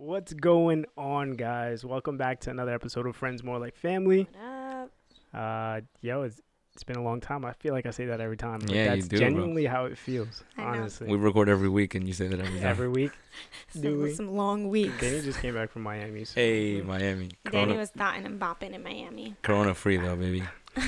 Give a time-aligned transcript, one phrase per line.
[0.00, 1.84] What's going on, guys?
[1.84, 4.26] Welcome back to another episode of Friends More Like Family.
[4.32, 4.90] What up?
[5.34, 6.40] Uh, yo, it's,
[6.74, 7.44] it's been a long time.
[7.44, 8.60] I feel like I say that every time.
[8.60, 9.28] but Yeah, you that's do, bro.
[9.28, 10.42] genuinely how it feels.
[10.56, 10.68] I know.
[10.68, 12.66] honestly, We record every week, and you say that every time.
[12.66, 13.10] every week.
[13.74, 14.14] Some, Do we?
[14.14, 14.98] some long weeks.
[15.02, 16.24] Danny just came back from Miami.
[16.24, 17.28] So Hey, Miami.
[17.50, 19.34] Danny was thoughting and bopping in Miami.
[19.42, 20.42] corona free though, baby.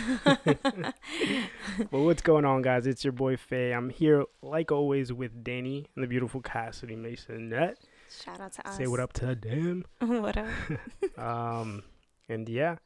[1.91, 2.87] well, what's going on, guys?
[2.87, 3.73] It's your boy Faye.
[3.73, 7.51] I'm here, like always, with Danny and the beautiful Cassidy Mason.
[7.51, 7.75] Masonette.
[8.21, 8.77] Shout out to us.
[8.77, 9.85] Say what up to them.
[10.01, 10.49] what up?
[11.19, 11.85] Um,
[12.29, 12.77] and yeah,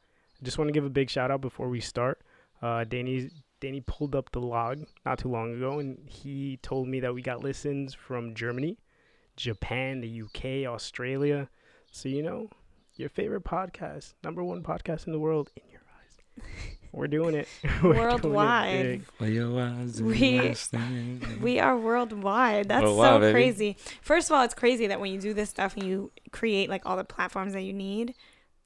[0.43, 2.21] just want to give a big shout out before we start.
[2.61, 6.99] Uh, Danny's Danny pulled up the log not too long ago, and he told me
[6.99, 8.77] that we got listens from Germany,
[9.35, 11.49] Japan, the UK, Australia.
[11.91, 12.49] So you know,
[12.95, 16.43] your favorite podcast, number one podcast in the world, in your eyes.
[16.91, 18.81] We're doing it We're doing it Worldwide.
[18.83, 19.03] big.
[19.19, 22.67] Well, your eyes and We- We are worldwide.
[22.69, 23.31] That's Worldwide, so baby.
[23.33, 23.77] crazy.
[24.01, 26.85] First of all, it's crazy that when you do this stuff and you create like
[26.85, 28.13] all the platforms that you need,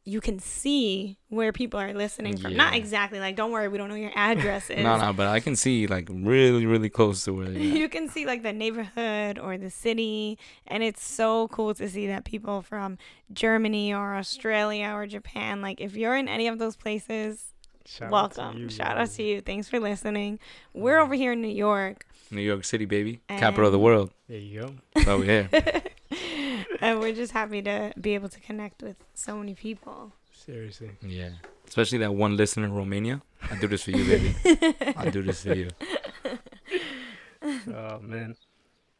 [0.03, 2.55] you can see where people are listening from.
[2.55, 4.77] Not exactly like, don't worry, we don't know your addresses.
[4.84, 8.09] No, no, but I can see like really, really close to where they you can
[8.09, 12.63] see like the neighborhood or the city and it's so cool to see that people
[12.63, 12.98] from
[13.31, 17.53] germany or australia or japan like if you're in any of those places
[17.85, 20.40] Shout out welcome you shout out to you thanks for listening
[20.74, 24.10] we're over here in new york New York City, baby, capital of the world.
[24.29, 24.76] There you go.
[24.96, 26.63] That's why we're here.
[26.79, 30.13] and we're just happy to be able to connect with so many people
[30.46, 30.90] Seriously.
[31.02, 31.29] Yeah,
[31.68, 33.21] especially that one listener in Romania.
[33.52, 34.35] I do this for you, baby.
[34.98, 35.70] I do this for you.
[37.43, 38.35] oh man.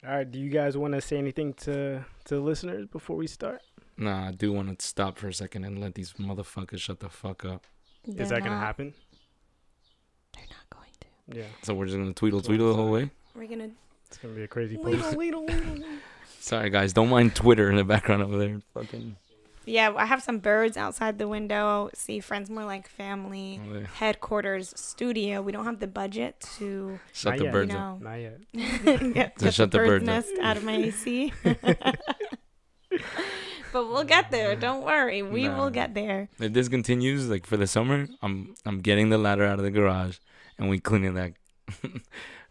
[0.06, 0.30] All right.
[0.30, 3.62] Do you guys want to say anything to to the listeners before we start?
[3.98, 7.10] Nah, I do want to stop for a second and let these motherfuckers shut the
[7.10, 7.66] fuck up.
[8.08, 8.94] Is They're that gonna happen?
[10.34, 11.46] they're not going to Yeah.
[11.64, 13.10] So we're just gonna tweedle tweedle the whole way.
[13.36, 13.70] we're gonna
[14.08, 15.16] It's gonna be a crazy post.
[15.16, 15.86] Weedle, weedle, weedle.
[16.40, 16.92] Sorry, guys.
[16.94, 18.62] Don't mind Twitter in the background over there.
[18.74, 19.16] Fucking.
[19.66, 23.74] yeah i have some birds outside the window see friends more like family oh, over
[23.80, 23.88] there.
[23.94, 28.02] headquarters studio we don't have the budget to Shut the birds you up.
[28.02, 29.14] know Not yet.
[29.14, 31.32] get, So shut the the bird's birds nest out of my AC.
[33.72, 34.56] but we'll get there.
[34.56, 35.22] Don't worry.
[35.22, 35.58] We Nah.
[35.58, 36.30] will get there.
[36.40, 39.72] If this continues, like for the summer, I'm I'm getting the ladder out of the
[39.72, 40.18] garage
[40.58, 41.34] and we cleaning that.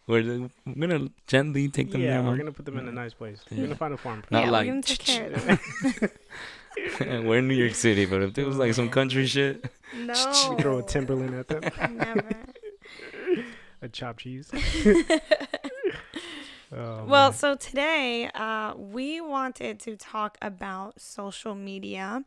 [0.06, 2.08] we're, we're gonna gently take them down.
[2.08, 2.26] yeah, down.
[2.26, 3.40] we're gonna put them in a nice place.
[3.50, 4.22] We're gonna find a farm.
[4.30, 7.26] Not yeah, like- we're gonna take care of them.
[7.26, 9.64] we're in New York City, but if it was like some country shit,
[9.96, 10.14] No.
[10.60, 11.96] Throw a Timberland at them.
[11.96, 12.28] Never.
[13.82, 14.50] A chopped cheese.
[16.72, 17.32] Oh, Well, man.
[17.32, 22.24] so today uh, we wanted to talk about social media,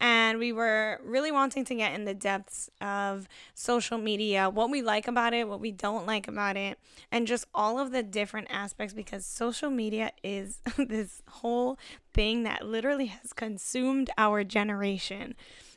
[0.00, 4.82] and we were really wanting to get in the depths of social media, what we
[4.82, 6.78] like about it, what we don't like about it,
[7.12, 11.78] and just all of the different aspects because social media is this whole
[12.12, 15.36] thing that literally has consumed our generation.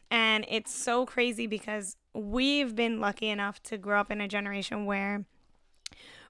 [0.10, 4.86] And it's so crazy because we've been lucky enough to grow up in a generation
[4.86, 5.26] where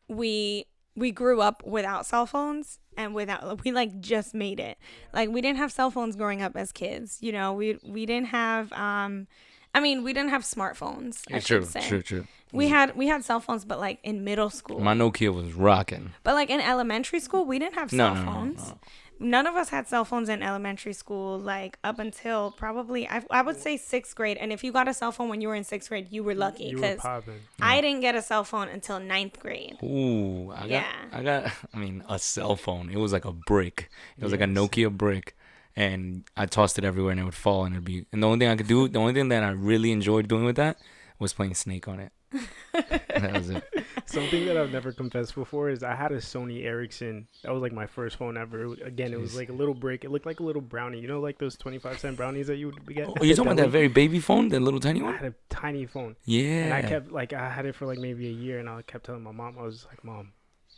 [0.08, 0.66] we
[0.97, 4.78] we grew up without cell phones and without we like just made it
[5.13, 8.28] like we didn't have cell phones growing up as kids you know we we didn't
[8.28, 9.28] have um
[9.75, 11.81] i mean we didn't have smartphones I true, say.
[11.88, 12.28] true, true.
[12.52, 16.13] we had we had cell phones but like in middle school My Nokia was rocking.
[16.24, 18.78] but like in elementary school we didn't have No, cell no, no, phones no.
[19.19, 23.41] None of us had cell phones in elementary school like up until probably I, I
[23.41, 25.63] would say sixth grade and if you got a cell phone when you were in
[25.63, 27.39] sixth grade you were lucky you were because popping.
[27.61, 30.85] i didn't get a cell phone until ninth grade Ooh, I got, Yeah.
[31.11, 31.51] I got.
[31.73, 32.89] I mean, a cell phone.
[32.89, 33.89] It was like a brick.
[34.17, 35.35] It was like a Nokia brick,
[35.75, 38.05] and I tossed it everywhere, and it would fall, and it'd be.
[38.11, 40.45] And the only thing I could do, the only thing that I really enjoyed doing
[40.45, 40.78] with that,
[41.19, 42.11] was playing Snake on it.
[42.73, 43.63] that was it.
[44.07, 47.28] Something that I've never confessed before is I had a Sony Ericsson.
[47.44, 48.73] That was like my first phone ever.
[48.84, 50.06] Again, it was like a little brick.
[50.06, 51.00] It looked like a little brownie.
[51.00, 53.07] You know, like those twenty-five cent brownies that you would get.
[53.09, 55.13] Oh, you're talking about that very baby phone, that little tiny one.
[55.13, 56.66] I had a tiny phone, Yeah.
[56.66, 59.06] and I kept like I had it for like maybe a year, and I kept
[59.06, 60.31] telling my mom, I was like, "Mom,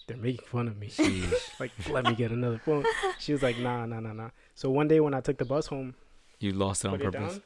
[0.07, 0.89] they're making fun of me.
[1.59, 2.83] Like, let me get another phone."
[3.19, 5.67] She was like, "Nah, nah, nah, nah." So one day when I took the bus
[5.67, 5.93] home,
[6.39, 7.33] You lost it on put it purpose.
[7.33, 7.43] down.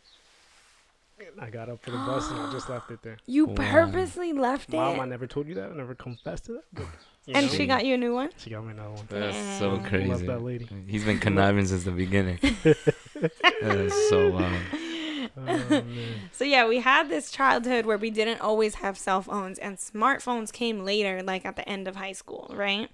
[1.20, 3.18] And I got up for the bus and I just left it there.
[3.26, 3.56] you Wow.
[3.56, 5.72] purposely left it Mom, I never told you that.
[5.72, 6.64] I never confessed to that.
[6.74, 6.86] But,
[7.28, 9.06] and know, she got you a new one she got me another one.
[9.10, 9.86] That's so Damn.
[9.86, 10.10] crazy.
[10.10, 10.68] Love that lady.
[10.88, 12.40] He's been conniving since the beginning.
[12.64, 14.52] that is so wild.
[15.38, 15.84] Oh.
[16.32, 20.52] So yeah, we had this childhood where we didn't always have cell phones and smartphones
[20.52, 22.90] came later, like at the end of high school, right?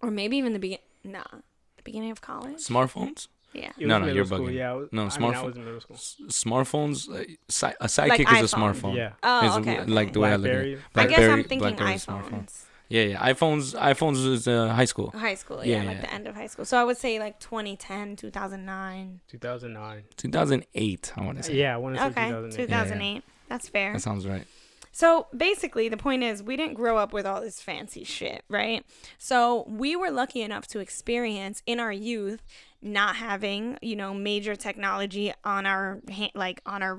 [0.00, 2.58] Or maybe even the begin nah, the beginning of college.
[2.58, 3.28] Smartphones?
[3.58, 3.70] Yeah.
[3.78, 4.54] It No, no, you're school, bugging.
[4.54, 5.96] Yeah, was, No, I mean, I smartphone- was in middle school.
[5.96, 8.94] S- smartphones, uh, a sidekick Like is a smartphone.
[8.96, 9.12] Yeah.
[9.22, 9.84] Oh, Is okay.
[9.84, 10.78] like the way I look at it.
[10.92, 11.14] Blackberry.
[11.14, 12.30] I guess I'm thinking Blackberry's a smartphone.
[12.46, 12.62] iPhones.
[12.88, 13.32] Yeah, yeah.
[13.32, 15.10] iPhones, iPhones was uh, high school.
[15.10, 16.00] High school, yeah, Yeah, like yeah.
[16.02, 16.64] the end of high school.
[16.64, 19.20] So I would say like 2010, 2009.
[19.26, 20.04] 2009.
[20.16, 21.54] 2008, I want to say.
[21.56, 22.56] Yeah, I want to say Okay, 2008.
[22.68, 23.22] 2008.
[23.48, 23.92] That's fair.
[23.92, 24.46] That sounds right.
[24.92, 28.82] So basically, the point is, we didn't grow up with all this fancy shit, right?
[29.18, 32.40] So we were lucky enough to experience in our youth
[32.86, 36.98] not having, you know, major technology on our ha- like on our,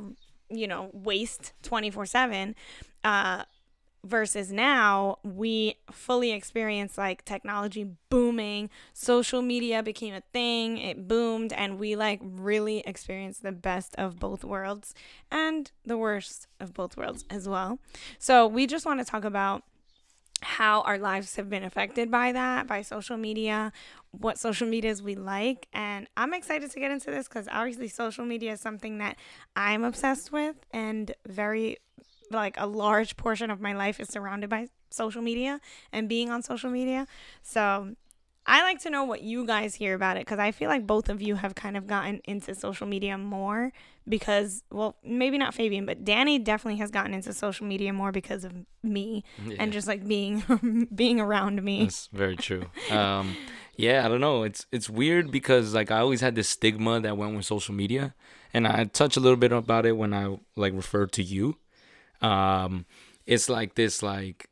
[0.50, 2.56] you know, waist twenty four seven.
[3.04, 3.44] Uh,
[4.04, 11.52] versus now we fully experience like technology booming social media became a thing it boomed
[11.52, 14.94] and we like really experienced the best of both worlds
[15.30, 17.80] and the worst of both worlds as well
[18.18, 19.64] so we just want to talk about
[20.42, 23.72] how our lives have been affected by that by social media
[24.12, 28.24] what social medias we like and i'm excited to get into this because obviously social
[28.24, 29.16] media is something that
[29.56, 31.78] i'm obsessed with and very
[32.32, 35.60] like a large portion of my life is surrounded by social media
[35.92, 37.08] and being on social media.
[37.42, 37.96] So
[38.50, 41.10] I like to know what you guys hear about it because I feel like both
[41.10, 43.74] of you have kind of gotten into social media more
[44.08, 48.46] because, well, maybe not Fabian, but Danny definitely has gotten into social media more because
[48.46, 49.26] of me
[49.60, 51.84] and just like being being around me.
[51.84, 52.66] That's very true.
[52.90, 53.36] Um,
[53.76, 54.44] yeah, I don't know.
[54.44, 58.16] It's it's weird because like I always had this stigma that went with social media,
[58.54, 61.58] and I touch a little bit about it when I like referred to you.
[62.22, 62.86] Um,
[63.28, 64.50] it's like this like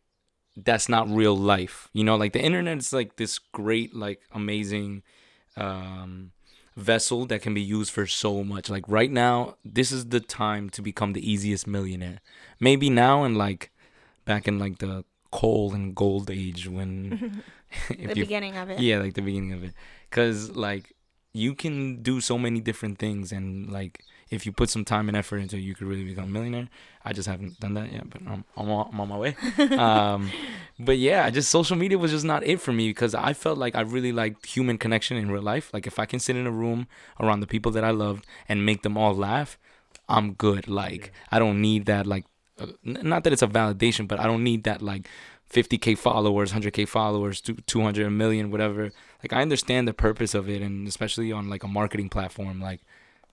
[0.55, 2.15] that's not real life, you know.
[2.15, 5.03] Like the internet is like this great like amazing
[5.57, 6.31] um
[6.75, 8.69] vessel that can be used for so much.
[8.69, 12.19] Like right now, this is the time to become the easiest millionaire.
[12.59, 13.71] Maybe now and like
[14.25, 17.41] back in like the coal and gold age when
[17.89, 18.79] the beginning of it.
[18.79, 19.73] yeah like the beginning of it
[20.09, 20.93] because like
[21.33, 24.01] you can do so many different things and like
[24.35, 26.67] if you put some time and effort into it you could really become a millionaire.
[27.03, 29.35] I just haven't done that yet but i'm, I'm, on, I'm on my way.
[29.77, 30.31] Um
[30.79, 33.75] but yeah just social media was just not it for me because i felt like
[33.75, 35.73] i really liked human connection in real life.
[35.73, 36.87] Like if i can sit in a room
[37.19, 39.57] around the people that i love and make them all laugh
[40.09, 40.67] i'm good.
[40.67, 42.25] Like i don't need that like
[42.59, 45.07] uh, n- not that it's a validation but i don't need that like
[45.53, 48.91] 50k followers 100k followers two- 200 a million whatever.
[49.23, 52.81] Like i understand the purpose of it and especially on like a marketing platform like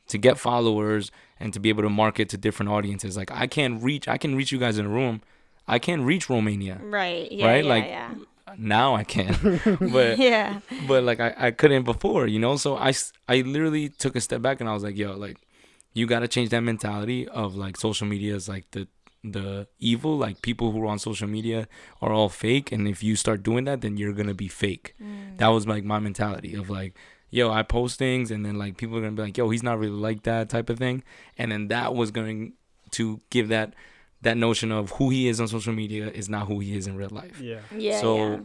[0.09, 1.11] to get followers
[1.41, 4.35] and to be able to market to different audiences like i can't reach i can
[4.35, 5.21] reach you guys in a room
[5.67, 7.31] i can't reach romania Right.
[7.33, 7.47] Yeah.
[7.47, 8.15] Right, Yeah, like- yeah.
[8.59, 9.33] now i can
[9.93, 10.61] but yeah.
[10.87, 12.93] but like I, I couldn't before you know so I
[13.29, 15.39] I literally took a step back and i was like yo like
[15.95, 18.89] you got to change that mentality of like social media is like the
[19.25, 21.69] the evil like people who are on social media
[22.03, 25.39] are all fake and if you start doing that then you're gonna be fake Mm.
[25.39, 26.95] that was like my mentality of like
[27.33, 29.79] yo i post things and then like people are gonna be like yo he's not
[29.79, 31.03] really like that type of thing
[31.39, 32.53] and then that was going
[32.93, 33.75] to give that
[34.21, 36.95] that notion of who he is on social media is not who he is in
[36.95, 37.61] real life Yeah.
[37.77, 38.01] Yeah.
[38.01, 38.39] so yeah.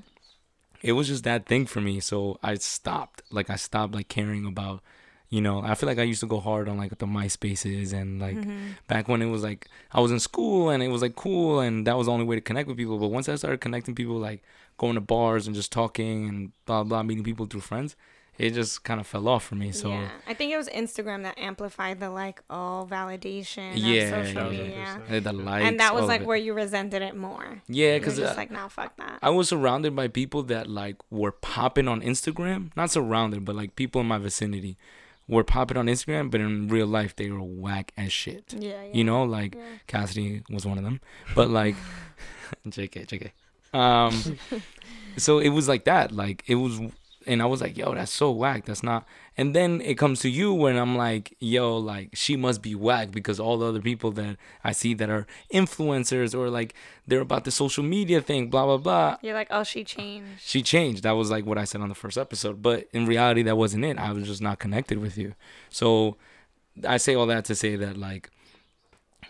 [0.82, 4.46] it was just that thing for me so i stopped like i stopped like caring
[4.46, 4.82] about
[5.30, 8.22] you know i feel like i used to go hard on like the myspaces and
[8.22, 8.76] like Mhm.
[8.88, 11.86] back when it was like i was in school and it was like cool and
[11.86, 14.18] that was the only way to connect with people but once i started connecting people
[14.18, 14.42] like
[14.78, 17.96] going to bars and just talking and blah blah meeting people through friends
[18.38, 21.24] it just kind of fell off for me so yeah, I think it was Instagram
[21.24, 24.60] that amplified the like all validation Yeah, of social yeah.
[24.64, 26.28] media, uh, the likes and that was like it.
[26.28, 27.62] where you resented it more.
[27.68, 29.20] yeah You're because just like, now fuck that.
[29.22, 32.72] I was surrounded by people that like were popping on Instagram.
[32.76, 34.78] Not surrounded, but like people in my vicinity
[35.28, 38.54] were popping on Instagram, but in real life they were whack as shit.
[38.58, 38.94] yeah, yeah.
[38.94, 39.62] You know, like Yeah.
[39.88, 41.02] Cassidy was one of them.
[41.36, 41.76] But like
[42.68, 43.32] JK, JK.
[43.78, 44.38] Um
[45.18, 46.12] so it was like that.
[46.12, 46.80] Like it was
[47.28, 48.66] and I was like, yo, that's so whack.
[48.66, 49.06] That's not
[49.38, 53.12] and then it comes to you when I'm like, yo, like she must be whack
[53.12, 56.74] because all the other people that I see that are influencers or like
[57.06, 59.18] they're about the social media thing, blah blah blah.
[59.22, 60.42] You're like, oh, she changed.
[60.42, 61.04] She changed.
[61.04, 62.64] That was like what I said on the first episode.
[62.64, 64.00] But in reality that wasn't it.
[64.00, 65.36] I was just not connected with you.
[65.70, 66.18] So
[66.88, 68.32] I say all that to say that like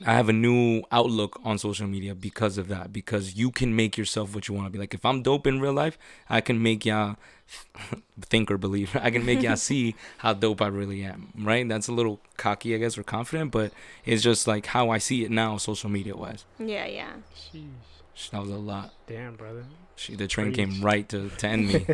[0.05, 2.93] I have a new outlook on social media because of that.
[2.93, 4.79] Because you can make yourself what you want to be.
[4.79, 5.97] Like if I'm dope in real life,
[6.29, 7.17] I can make y'all
[8.21, 8.95] think or believe.
[8.95, 11.31] I can make y'all see how dope I really am.
[11.37, 11.67] Right?
[11.67, 13.71] That's a little cocky, I guess, or confident, but
[14.05, 16.45] it's just like how I see it now, social media wise.
[16.59, 17.13] Yeah, yeah.
[17.35, 18.29] Sheesh.
[18.31, 18.93] That was a lot.
[19.05, 19.65] Damn, brother.
[19.95, 20.57] She, the train Preach.
[20.57, 21.79] came right to, to end me.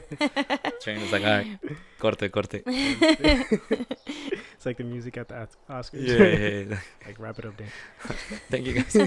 [0.81, 1.59] train was like, all right,
[1.99, 2.63] corte, corte.
[2.65, 6.07] It's like the music at the Oscars.
[6.07, 6.79] Yeah, yeah, yeah.
[7.05, 7.67] like wrap it up, Dan.
[8.49, 8.97] Thank you guys.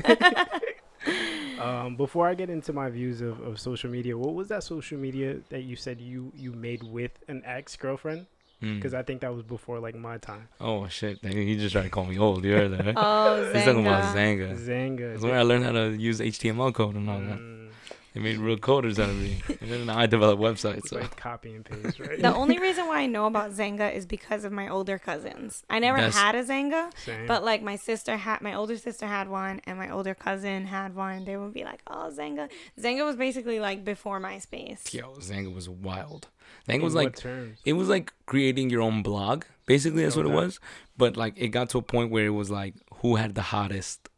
[1.61, 4.99] Um, before I get into my views of, of social media, what was that social
[4.99, 8.27] media that you said you you made with an ex girlfriend?
[8.63, 8.77] Mm.
[8.77, 10.49] Because I think that was before like my time.
[10.61, 11.21] Oh shit!
[11.23, 12.45] Dang, He just tried to call me old.
[12.45, 12.87] You heard that?
[12.87, 12.95] Right?
[12.97, 14.57] Oh, He's talking about Xanga.
[14.57, 15.13] Xanga.
[15.13, 17.66] That's where I learned how to use HTML code and all that.
[18.17, 19.43] They made real coders out of me.
[19.61, 20.89] And then I develop websites.
[20.89, 22.19] So like copy and paste, right?
[22.19, 25.63] The only reason why I know about Xanga is because of my older cousins.
[25.69, 27.27] I never That's- had a Xanga, Same.
[27.27, 30.95] but like my sister had, my older sister had one, and my older cousin had
[30.97, 31.27] one.
[31.27, 32.49] They would be like, "Oh, Xanga."
[32.81, 34.95] Xanga was basically like before MySpace.
[34.95, 36.29] yo, Xanga was wild.
[36.67, 37.59] Xanga In was like terms?
[37.67, 39.45] it was like creating your own blog.
[39.67, 40.59] Basically, that's what it was.
[40.97, 44.09] But like it got to a point where it was like who had the hottest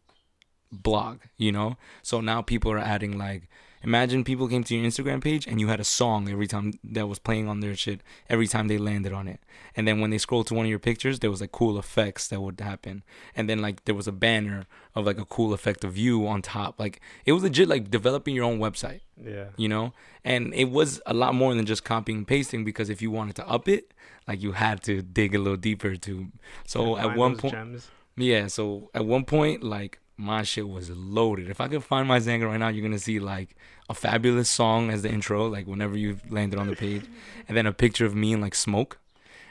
[0.70, 1.76] blog, you know?
[2.02, 3.48] So now people are adding like
[3.82, 7.06] imagine people came to your Instagram page and you had a song every time that
[7.06, 9.40] was playing on their shit every time they landed on it.
[9.76, 12.28] And then when they scrolled to one of your pictures, there was like cool effects
[12.28, 13.04] that would happen.
[13.36, 16.42] And then like there was a banner of like a cool effect of you on
[16.42, 16.78] top.
[16.80, 19.46] Like it was legit like developing your own website Yeah.
[19.56, 19.92] you know
[20.24, 23.36] and it was a lot more than just copying and pasting because if you wanted
[23.36, 23.92] to up it
[24.26, 26.26] like you had to dig a little deeper to
[26.66, 27.88] so at one point gems.
[28.16, 31.48] yeah so at one point like my shit was loaded.
[31.48, 33.56] If i could find my xanga right now you're gonna see like
[33.88, 37.04] a fabulous song as the intro like whenever you landed on the page
[37.48, 38.98] and then a picture of me in like smoke.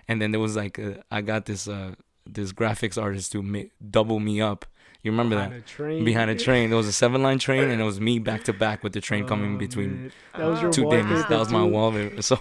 [0.10, 1.96] And then there was like uh, i got this uh
[2.26, 4.66] this graphics artist to ma- double me up
[5.08, 6.06] you remember that Behind a train.
[6.06, 6.70] behind a train.
[6.70, 9.02] There was a seven line train, and it was me back to back with the
[9.02, 10.12] train coming Oh, between man.
[10.38, 11.24] That was your Oh, two wow.
[11.30, 11.68] That was my too?
[11.68, 12.22] wallpaper.
[12.22, 12.40] So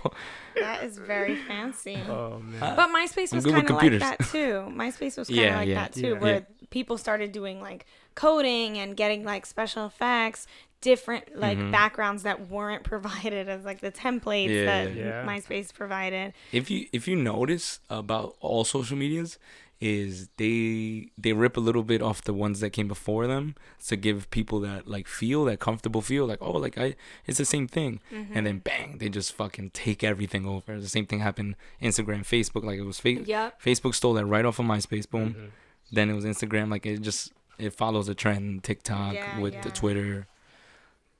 [0.61, 1.97] That is very fancy.
[2.09, 2.61] Oh man.
[2.77, 4.71] But MySpace I'm was kind of like that too.
[4.75, 6.19] MySpace was kind of Yeah, like yeah, that too, yeah.
[6.19, 10.47] where people started doing like coding and getting like special effects,
[10.81, 11.71] different like Mhm.
[11.73, 15.25] backgrounds that weren't provided as like the templates Yeah, that yeah.
[15.27, 16.33] MySpace provided.
[16.53, 19.39] if you if you notice about all social medias,
[19.81, 23.55] is they they rip a little bit off the ones that came before them
[23.87, 27.45] to give people that like feel that comfortable feel like oh like I it's the
[27.45, 28.33] same thing Mm-hmm.
[28.37, 32.65] and then bang they just fucking take everything over the same thing happened Instagram Facebook
[32.65, 33.61] like it was fa- Yep.
[33.63, 35.51] Facebook stole that right off of MySpace boom Mhm.
[35.93, 39.71] then it was Instagram like it just it follows a trend TikTok Yeah, with the.
[39.71, 40.27] Twitter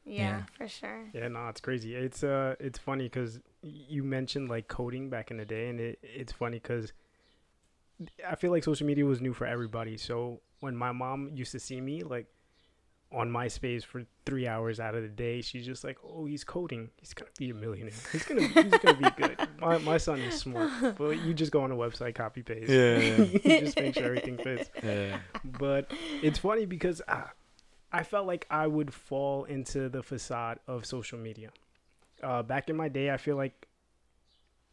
[0.05, 0.43] Yeah, Yeah.
[0.57, 1.05] for sure.
[1.13, 1.95] Yeah, no, it's crazy.
[1.95, 5.99] It's uh, it's funny because you mentioned like coding back in the day, and it
[6.03, 6.93] it's funny because
[8.27, 9.97] I feel like social media was new for everybody.
[9.97, 12.27] So when my mom used to see me like
[13.13, 16.91] on MySpace for three hours out of the day, she's just like, "Oh, he's coding.
[16.97, 17.95] He's gonna be a millionaire.
[18.13, 19.49] He's gonna he's gonna be good.
[19.61, 22.69] My my son is smart, but you just go on a website, copy paste.
[22.69, 22.99] Yeah,
[23.45, 25.19] you just make sure everything fits." yeah
[25.59, 25.91] but
[26.23, 27.25] it's funny because uh,
[27.93, 31.51] I felt like I would fall into the facade of social media.
[32.23, 33.69] Uh, back in my day, I feel like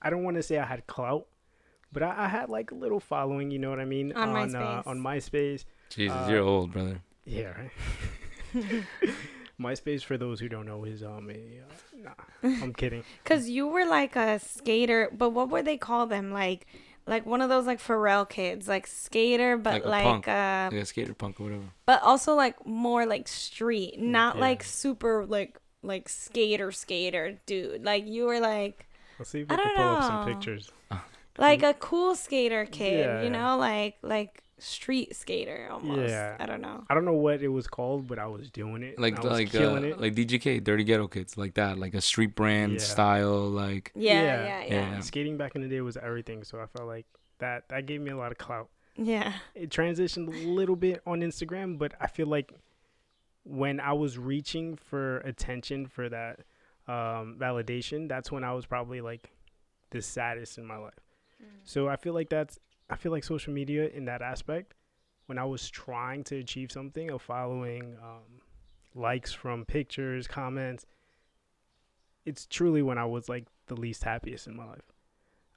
[0.02, 1.28] I don't want to say I had clout,
[1.94, 3.52] but I, I had like a little following.
[3.52, 4.12] You know what I mean?
[4.14, 4.88] On Uh, MySpace.
[4.88, 5.66] on MySpace.
[5.90, 7.54] Jesus Uh, you're old brother Yeah.
[7.58, 7.72] Right?
[9.62, 11.74] MySpace, for those who don't know, is um a uh,
[12.04, 12.50] nah.
[12.64, 13.04] I'm kidding.
[13.24, 16.32] Cause you were like a skater, but what would they call them?
[16.32, 16.66] Like,
[17.06, 20.28] like one of those like Pharrell kids, like skater, but Like a like, punk.
[20.28, 24.42] uh, like a skater punk or whatever but also like more like street, not Yeah.
[24.42, 27.84] like super like like skater skater dude.
[27.84, 28.88] Like you were like
[29.20, 30.72] Let's see if I we can don't pull up some pictures.
[31.38, 36.10] like a cool skater kid, Yeah, you know, like like street skater almost.
[36.10, 36.38] Yeah.
[36.40, 36.86] I don't know.
[36.90, 39.00] I don't know what it was called, but I was doing it.
[39.00, 40.00] like like uh, it.
[40.00, 42.80] like DGK, Dirty Ghetto Kids, like that, like a street brand Yeah.
[42.80, 44.22] style, like Yeah, Yeah.
[44.22, 44.92] yeah, yeah, Yeah.
[44.94, 45.00] yeah.
[45.02, 47.06] skating back in the day was everything so i felt like
[47.40, 49.34] that that gave me a lot of clout Yeah.
[49.56, 52.54] it transitioned a little bit on instagram but i feel like
[53.44, 56.40] when i was reaching for attention for that
[56.88, 59.30] um, validation that's when i was probably like
[59.90, 60.94] the saddest in my life
[61.64, 62.60] so i feel like that's
[62.90, 64.74] i feel like social media in that aspect
[65.28, 68.42] when i was trying to achieve something of following um,
[68.96, 70.86] likes from pictures comments
[72.26, 74.94] it's truly when i was like the least happiest in my life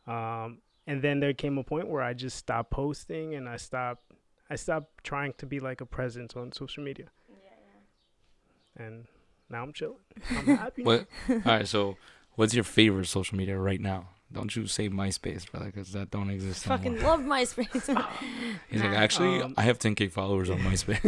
[0.07, 4.02] um, and then there came a point where I just stopped posting and I stopped
[4.49, 7.07] I stopped trying to be like a presence on social media.
[7.28, 8.85] Yeah.
[8.85, 9.07] And
[9.50, 9.97] now I'm chilling.
[10.31, 10.85] I'm happy.
[10.85, 11.07] what?
[11.28, 11.97] All right, so
[12.37, 14.11] what's your favorite social media right now?
[14.33, 17.11] Don't you say MySpace, brother, because that don't exist Fucking anymore.
[17.16, 17.71] love MySpace.
[18.71, 21.02] He's like, actually, Um, I have 10k followers on MySpace.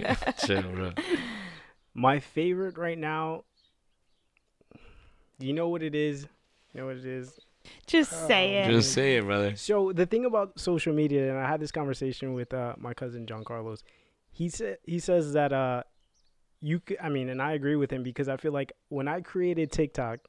[0.00, 0.14] yeah,
[0.46, 0.92] chill, bro.
[1.94, 3.44] My favorite right now.
[5.38, 6.26] You know what it is?
[6.74, 7.38] You know what it is?
[7.86, 8.72] Just say Oh, it.
[8.72, 9.54] Just say it, brother.
[9.56, 13.26] So the thing about social media, and I had this conversation with uh, my cousin
[13.26, 13.82] John Carlos.
[14.32, 15.82] He said he says that uh,
[16.60, 16.80] you.
[16.88, 19.72] c- I mean, and I agree with him because I feel like when I created
[19.72, 20.20] TikTok,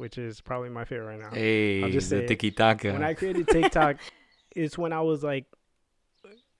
[0.00, 1.30] which is probably my favorite right now.
[1.30, 2.92] Hey, i just the say tiki taka.
[2.92, 3.96] when I created TikTok,
[4.56, 5.46] it's when I was like,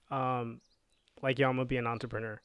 [0.09, 0.61] um,
[1.21, 2.39] like yo, I'm gonna be an entrepreneur.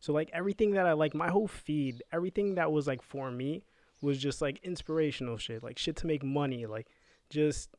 [0.00, 3.64] So like everything that I like, my whole feed, everything that was like for me
[4.00, 6.86] was just like inspirational shit, like shit to make money, like
[7.30, 7.70] just.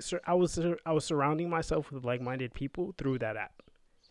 [0.00, 3.62] sur- I was sur- I was surrounding myself with like-minded people through that app,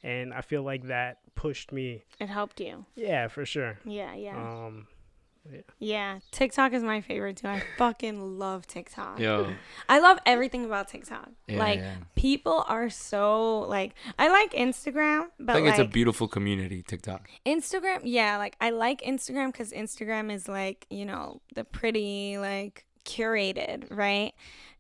[0.04, 2.04] and I feel like that pushed me.
[2.20, 2.86] It helped you.
[2.96, 3.80] Yeah, for sure.
[3.86, 4.38] Yeah, yeah.
[4.38, 4.88] Um,
[5.80, 7.48] Yeah, TikTok is my favorite too.
[7.48, 9.20] I fucking love TikTok.
[9.20, 9.54] Yo,
[9.88, 11.30] I love everything about TikTok.
[11.48, 11.96] yeah, like yeah.
[12.16, 16.84] people are so like I like Instagram, I but think like it's a beautiful community,
[16.84, 17.30] TikTok.
[17.46, 22.86] Instagram, yeah, like I like Instagram cuz Instagram is like, you know, the pretty like
[23.06, 24.34] curated, right?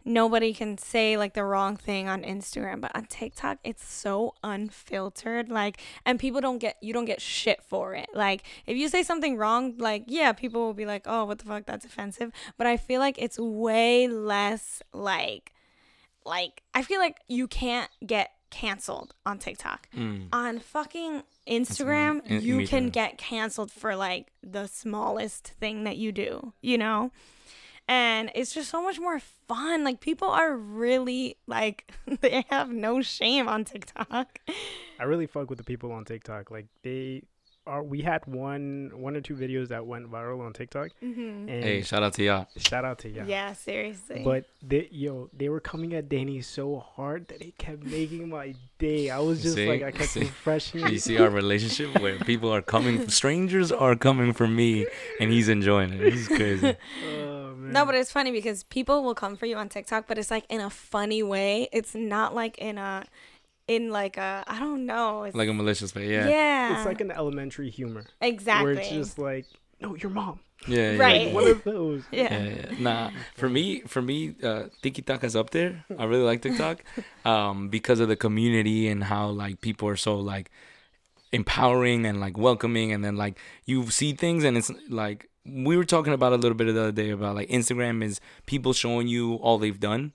[0.05, 5.49] Nobody can say like the wrong thing on Instagram, but on TikTok it's so unfiltered
[5.49, 8.07] like and people don't get you don't get shit for it.
[8.13, 11.45] Like if you say something wrong, like yeah, people will be like, "Oh, what the
[11.45, 15.51] fuck, that's offensive." But I feel like it's way less like
[16.25, 20.29] like I feel like you can't get canceled on TikTok Mm.
[20.33, 26.11] on fucking Instagram, in- you can get canceled for like the smallest thing that you
[26.11, 27.11] do, you know?
[27.89, 29.83] And it's just so much more fun.
[29.83, 31.91] Like people are really like
[32.21, 34.39] they have no shame on TikTok.
[34.99, 36.51] I really fuck with the people on TikTok.
[36.51, 37.23] Like they
[37.65, 37.81] are.
[37.83, 41.49] We had one, one or two videos that went viral on TikTok, Mm-hmm.
[41.49, 42.47] and Hey, shout out to y'all.
[42.57, 43.25] shout out to y'all.
[43.27, 43.53] yeah.
[43.53, 44.21] seriously.
[44.23, 48.53] But they, yo, they were coming at Danny so hard that it kept making my
[48.79, 49.09] day.
[49.09, 49.67] I was just See?
[49.67, 50.21] like, I kept See?
[50.21, 50.87] refreshing.
[50.87, 54.85] You see our relationship where people are coming, strangers are coming for me,
[55.19, 56.13] and he's enjoying it.
[56.13, 56.75] He's crazy.
[57.07, 57.73] Oh, man.
[57.73, 60.45] no, but it's funny because people will come for you on TikTok, but it's like
[60.49, 61.69] in a funny way.
[61.71, 63.05] It's not like in a
[63.67, 65.23] in like a I don't know.
[65.23, 66.11] It's, Like a malicious way.
[66.11, 66.27] Yeah.
[66.27, 66.77] yeah.
[66.77, 68.73] it's like an elementary humor exactly.
[68.73, 69.45] where it's just like,
[69.79, 70.39] no, your mom.
[70.67, 70.91] Yeah.
[70.91, 71.27] yeah, Right.
[71.27, 71.33] yeah.
[71.33, 72.03] One of those.
[72.11, 72.43] yeah.
[72.43, 72.79] Yeah, yeah.
[72.79, 75.85] Nah, for me, for me, uh, Tiki Taka's up there.
[75.97, 76.83] I really like TikTok,
[77.25, 80.51] um, because of the community and how like people are so like
[81.31, 85.85] empowering and like welcoming, and then like you see things and it's like we were
[85.85, 89.35] talking about a little bit the other day about like Instagram is people showing you
[89.35, 90.13] all they've done,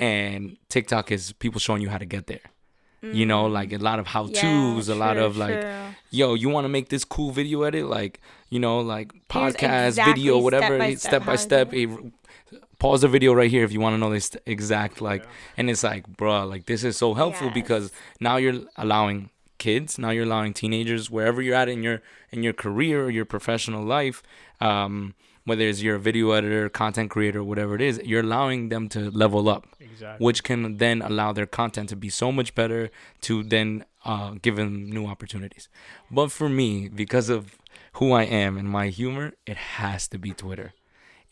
[0.00, 2.40] and TikTok is people showing you how to get there.
[3.04, 3.52] You know, mm.
[3.52, 5.70] like a lot of how tos, a lot of like true.
[6.10, 10.12] yo, you want to make this cool video edit, like you know, like podcast, exactly
[10.12, 11.70] video, whatever, step-by-step step by step.
[11.72, 12.12] do
[12.78, 15.30] Pause the video right here if you want to know this exact like, Yeah.
[15.56, 17.54] and it's like, bruh, like this is so helpful Yes.
[17.54, 19.30] because now you're allowing
[19.66, 21.98] kids, now you're allowing teenagers, wherever you're at in your
[22.34, 24.18] in your career or your professional life,
[24.60, 24.94] um,
[25.48, 29.00] whether it's you're a video editor, content creator, whatever it is, you're allowing them to
[29.24, 30.24] level up Exactly.
[30.26, 32.82] which can then allow their content to be so much better
[33.26, 33.68] to then
[34.04, 35.68] uh, give them new opportunities.
[36.18, 37.40] But for me, because of
[37.98, 40.68] who I am and my humor, it has to be Twitter.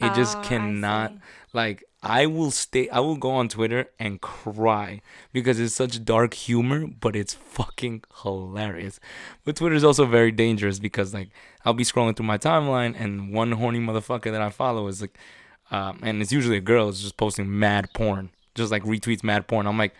[0.05, 1.09] It just Oh, I cannot
[1.53, 6.35] like I will stay I will go on Twitter and cry because it's such dark
[6.35, 9.01] humor, but it's fucking hilarious.
[9.45, 11.29] But Twitter is also very dangerous because like
[11.65, 15.19] I'll be scrolling through my timeline and one horny motherfucker that I follow is like
[15.71, 18.31] um, and it's usually a girl is just posting mad porn.
[18.55, 19.67] Just like retweets mad porn.
[19.67, 19.95] I'm like,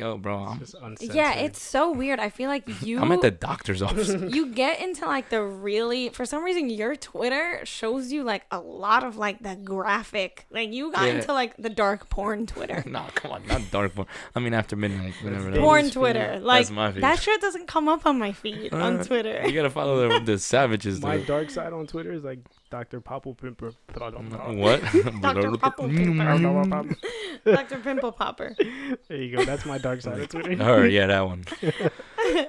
[0.00, 0.74] yo, bro, I'm, Just.
[1.00, 2.18] Yeah, it's so weird.
[2.18, 4.08] I feel like you I'm at the doctor's office.
[4.34, 8.58] you get into like the really for some reason your Twitter shows you like a
[8.60, 10.46] lot of like the graphic.
[10.50, 11.14] Like you got Yeah.
[11.14, 12.82] into like the dark porn Twitter.
[12.88, 14.08] nah, come on, not dark porn.
[14.34, 15.44] I mean after midnight, whatever.
[15.44, 15.92] that Danny's porn feed.
[15.92, 16.38] Twitter.
[16.40, 17.02] Like my feed.
[17.02, 19.42] that shit doesn't come up on my feed on Uh, Twitter.
[19.46, 21.00] You gotta follow the, the savages.
[21.00, 23.00] My dark side on Twitter is like Dr.
[23.00, 23.74] Popple Pimper.
[23.94, 24.80] Mm, what?
[25.22, 25.56] Dr.
[25.58, 25.96] Popple mm.
[26.16, 26.96] Pimper.
[27.44, 27.78] Dr.
[27.82, 28.54] Pimple Popper.
[29.08, 29.44] There you go.
[29.44, 30.56] That's my dark side of Twitter.
[30.62, 31.44] Her, yeah, that one.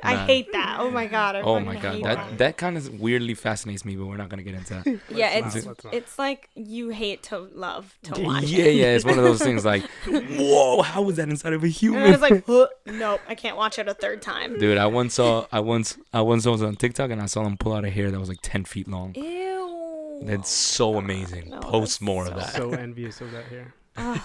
[0.03, 0.25] I Nah.
[0.27, 0.77] hate that.
[0.79, 1.37] Oh my god.
[1.37, 4.29] I Oh my god, hate that that kind of weirdly fascinates me, but we're not
[4.29, 4.99] gonna get into that.
[5.09, 8.43] Yeah, Let's it's not, it's like you hate to love to Yeah, watch.
[8.43, 8.75] yeah, it.
[8.75, 12.01] yeah, it's one of those things like, whoa, how was that inside of a human?
[12.03, 14.59] And I was like, "Huh, nope, I can't watch it a third time.
[14.59, 17.57] Dude, I once saw, I once, I once was on TikTok and I saw them
[17.57, 19.15] pull out a hair that was like ten feet long.
[19.15, 19.90] Ew.
[20.21, 21.49] That's so amazing.
[21.49, 22.53] No, Post more so of that.
[22.53, 23.73] so envious of that hair.
[23.97, 24.21] Ugh,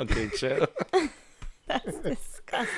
[0.00, 0.66] Okay, chill.
[1.66, 2.68] that's disgusting.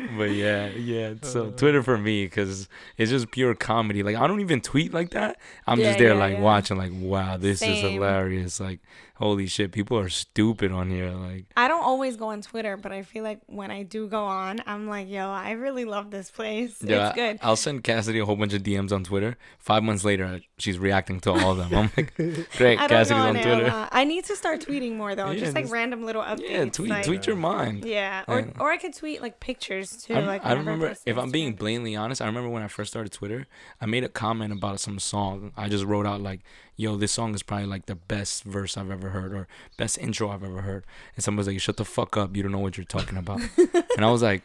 [0.18, 1.14] but yeah, yeah.
[1.22, 1.50] So Uh.
[1.50, 4.02] Twitter for me because it's just pure comedy.
[4.02, 5.38] Like I don't even tweet like that.
[5.66, 6.40] I'm Yeah, just there yeah, like yeah.
[6.42, 6.76] watching.
[6.76, 8.60] Like wow, this is hilarious.
[8.60, 8.80] Like
[9.16, 11.10] holy shit, people are stupid on here.
[11.10, 14.24] Like I don't always go on Twitter, but I feel like when I do go
[14.24, 16.76] on, I'm like, yo, I really love this place.
[16.82, 17.38] yeah, it's good.
[17.42, 19.36] I, will send Cassidy a whole bunch of DMs on Twitter.
[19.58, 21.74] Five months later, she's reacting to all of them.
[21.74, 22.14] I'm like,
[22.58, 23.68] great, Cassidy's go on on Twitter.
[23.68, 23.88] lot.
[23.92, 26.50] I need to start tweeting more though, Yeah, just like just- random little updates.
[26.50, 27.84] Yeah, tweet, like- tweet your mind.
[27.84, 30.14] Yeah, or And- or I could tweet like pictures too.
[30.14, 32.90] I, like I remember, post if I'm being blatantly honest, I remember when I first
[32.92, 33.46] started Twitter,
[33.80, 35.52] I made a comment about some song.
[35.56, 36.40] I just wrote out like,
[36.76, 40.30] "Yo, this song is probably like the best verse I've ever heard or best intro
[40.30, 42.36] I've ever heard." And somebody's like, "Shut the fuck up!
[42.36, 43.40] You don't know what you're talking about."
[43.96, 44.42] and I was like,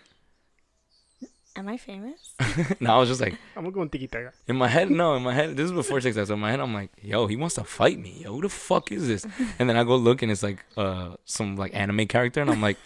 [1.55, 2.33] Am I famous?
[2.79, 4.09] no, I was just like, I'm gonna go on Tiki
[4.47, 6.27] in my head, no, in my head, this is before TikTok.
[6.27, 8.21] So in my head, I'm like, "Yo, he wants to fight me.
[8.23, 9.25] Yo, who the fuck is this?"
[9.59, 12.61] And then I go look, and it's like uh some like anime character, and I'm
[12.61, 12.77] like.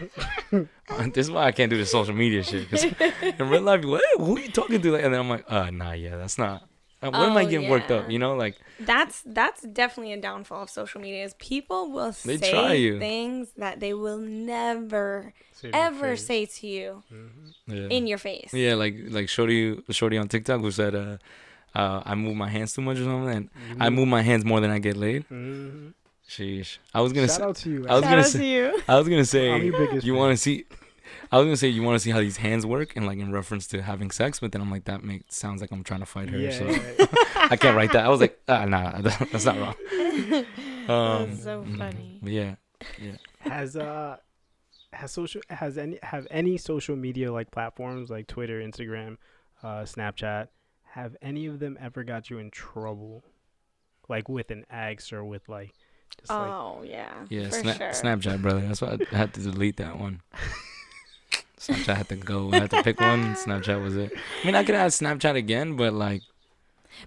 [1.14, 2.68] this is why I can't do the social media shit.
[2.70, 2.84] 'cause
[3.38, 4.02] in real life, what?
[4.18, 4.94] Who are you talking to?
[4.96, 6.64] And then I'm like, uh, nah, yeah, that's not.
[7.02, 8.10] Uh, what am I Oh, getting worked up?
[8.10, 11.24] You know, like That's that's definitely a downfall of social media.
[11.24, 12.98] Is people will They say try you.
[12.98, 17.54] things that they will never Say it in your ever say to you Mhm.
[17.66, 17.88] yeah.
[17.96, 18.54] in your face.
[18.54, 21.16] Yeah, like like Shorty Shorty on TikTok who said uh,
[21.74, 24.44] uh I move my hands too much or something, and You I move my hands
[24.44, 25.26] more than I get laid.
[25.28, 25.94] Mhm.
[26.28, 26.78] Sheesh.
[26.94, 27.86] I was gonna Shout say, out to you.
[27.88, 28.82] I was Shout gonna out say- to you.
[28.88, 30.64] I was gonna I'm say your biggest you want to see.
[31.30, 33.32] I was gonna say you want to see how these hands work and like in
[33.32, 36.06] reference to having sex, but then I'm like that makes sounds like I'm trying to
[36.06, 36.38] fight her.
[36.38, 37.06] Yeah, so yeah, yeah.
[37.50, 38.04] I can't write that.
[38.04, 39.74] I was like, ah, nah, that's not wrong.
[40.88, 42.18] Um, That's so mm, funny.
[42.20, 42.54] but yeah,
[43.38, 44.16] has uh
[44.92, 49.16] has social has any have any social media like platforms like Twitter, Instagram,
[49.62, 50.48] uh, Snapchat
[50.90, 53.22] have any of them ever got you in trouble,
[54.08, 55.72] like with an ex or with like
[56.18, 57.12] just like Oh yeah.
[57.28, 57.48] yeah.
[57.48, 57.88] For Sna- sure.
[57.90, 58.60] Snapchat, brother.
[58.60, 60.20] That's why I had to delete that one.
[61.58, 62.50] Snapchat had to go.
[62.52, 63.34] I had to pick one.
[63.34, 64.12] Snapchat was it.
[64.42, 66.22] I mean, I could add Snapchat again, but like,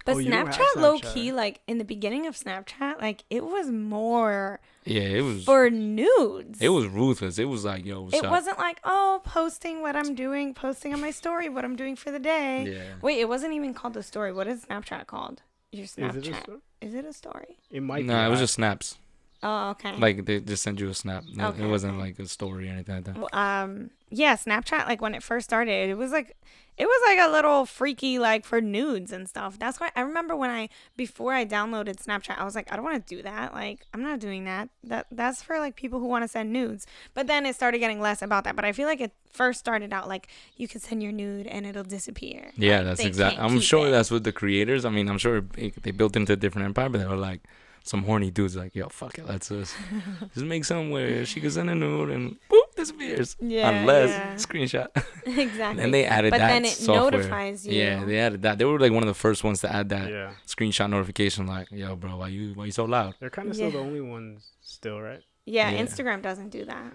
[0.04, 3.70] But Oh, you Snapchat, low key, like in the beginning of Snapchat, like it was
[3.70, 5.44] more yeah, it was.
[5.44, 6.62] for nudes.
[6.62, 7.38] It was ruthless.
[7.38, 8.30] It was like, yo, what's It up?
[8.30, 12.10] wasn't like oh, posting what I'm doing, posting on my story what I'm doing for
[12.10, 12.72] the day.
[12.72, 12.94] Yeah.
[13.02, 14.32] Wait, it wasn't even called a story.
[14.32, 15.42] What is Snapchat called?
[15.72, 16.60] Your is it, a Snapchat.
[16.80, 17.58] Sto- Is it a story?
[17.70, 18.98] it might Nah, be it was just snaps.
[19.42, 19.94] Oh, okay.
[19.96, 21.24] Like they just send you a snap.
[21.30, 22.02] It- Okay, it wasn't okay.
[22.02, 23.16] like a story or anything like that.
[23.18, 24.86] Well, um, yeah, Snapchat.
[24.86, 26.36] Like when it first started, it was like,
[26.78, 29.58] it was like a little freaky, like for nudes and stuff.
[29.58, 32.84] That's why I remember when I before I downloaded Snapchat, I was like, I don't
[32.84, 33.54] want to do that.
[33.54, 34.68] Like I'm not doing that.
[34.84, 36.86] That that's for like people who want to send nudes.
[37.14, 38.56] But then it started getting less about that.
[38.56, 41.66] But I feel like it first started out like you can send your nude and
[41.66, 42.52] it'll disappear.
[42.56, 43.42] Yeah, Like, that's exactly.
[43.42, 43.90] I'm sure it.
[43.90, 44.84] that's what the creators.
[44.84, 47.40] I mean, I'm sure it, they built into a different empire, but they were like
[47.86, 49.74] some horny dudes like, yo, fuck it, let's just
[50.34, 53.36] just make something where she goes send a nude and boop disappears.
[53.40, 54.34] Yeah, Unless yeah.
[54.34, 54.88] screenshot.
[55.26, 55.82] exactly.
[55.84, 57.10] and they added but that But then it software.
[57.10, 57.74] notifies you.
[57.74, 58.58] Yeah, they added that.
[58.58, 60.32] They were like one of the first ones to add that yeah.
[60.46, 61.46] screenshot notification.
[61.46, 63.14] Like, yo, bro, why you why you so loud?
[63.20, 65.22] They're kind of still the only ones still, right?
[65.46, 65.82] yeah, Yeah.
[65.82, 66.92] Instagram doesn't do that.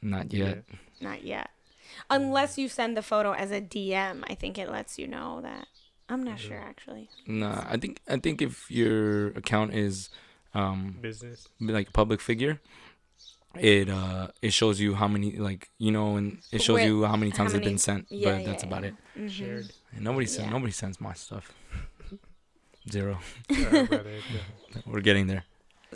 [0.00, 0.64] Not yet.
[1.00, 1.50] Not yet.
[2.10, 5.66] Unless you send the photo as a DM, I think it lets you know that.
[6.08, 7.08] I'm not sure actually.
[7.26, 10.10] Nah, I think I think if your account is
[10.54, 11.48] um Business.
[11.60, 12.60] like public figure
[13.58, 17.04] it uh it shows you how many like you know and it shows Where- you
[17.04, 18.88] how many how times it's many- been sent Yeah, but yeah, that's about yeah.
[18.90, 19.30] it Mhm.
[19.30, 19.72] Shared.
[19.92, 20.52] and nobody send Yeah.
[20.52, 21.52] nobody sends my stuff
[22.90, 23.18] zero
[23.50, 24.10] Sorry, brother.
[24.32, 24.80] Yeah.
[24.86, 25.44] we're getting there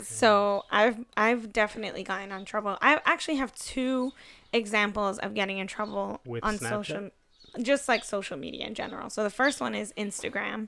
[0.01, 2.77] So I've I've definitely gotten on trouble.
[2.81, 4.13] I actually have two
[4.53, 6.69] examples of getting in trouble With on Snapchat?
[6.69, 7.09] social,
[7.61, 9.09] just like social media in general.
[9.09, 10.67] So the first one is Instagram,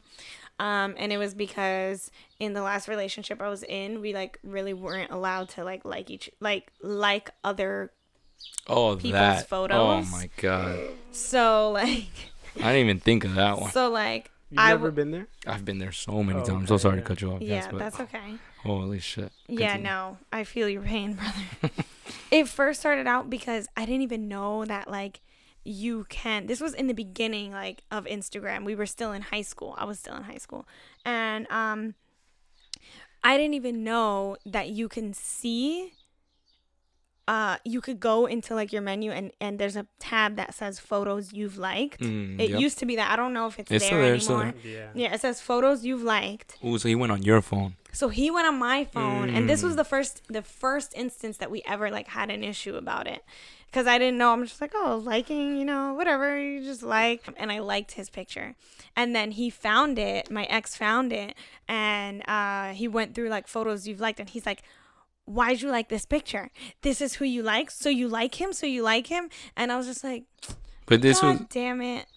[0.60, 4.74] um, and it was because in the last relationship I was in, we like really
[4.74, 7.91] weren't allowed to like like each like like other.
[8.67, 10.80] oh People's that oh my god
[11.12, 12.08] So like
[12.58, 15.28] i didn't even think of that one so like You've I never w- been there?
[15.48, 17.02] i've been there so many Oh, times so sorry yeah.
[17.02, 18.36] to cut you off yeah, yes, but that's okay.
[18.63, 21.74] holy shit Yeah, no, I feel your pain, brother.
[22.32, 25.22] it first started out because I didn't even know that like
[25.63, 26.47] you can.
[26.47, 28.65] This was in the beginning like of Instagram.
[28.65, 29.76] We were still in high school.
[29.78, 30.67] I was still in high school,
[31.06, 31.95] and um,
[33.24, 35.93] I didn't even know that you can see.
[37.28, 40.80] Uh, you could go into like your menu and and there's a tab that says
[40.80, 42.02] photos you've liked.
[42.02, 42.60] Mm, It yep.
[42.60, 43.12] used to be that.
[43.12, 44.60] I don't know if it's, It's still there there, it's still anymore.
[44.65, 44.89] Yeah.
[44.95, 46.58] Yeah, it says photos you've liked.
[46.65, 49.62] Ooh, so he went on your phone So he went on my phone, and this
[49.63, 49.78] was Mm.
[49.78, 53.24] the first the first instance that we ever like had an issue about it,
[53.71, 54.34] because I didn't know.
[54.34, 58.10] I'm just like, oh, liking, you know, whatever, you just like, and I liked his
[58.10, 58.55] picture,
[58.95, 60.29] and then he found it.
[60.29, 61.36] My ex found it,
[61.67, 64.62] and uh, he went through like photos you've liked, and he's like.
[65.25, 66.49] Why'd you like this picture?
[66.81, 67.69] This is who you like.
[67.71, 68.51] So you like him.
[68.51, 69.29] So you like him.
[69.55, 70.23] And I was just like,
[70.88, 72.07] but this God was damn it!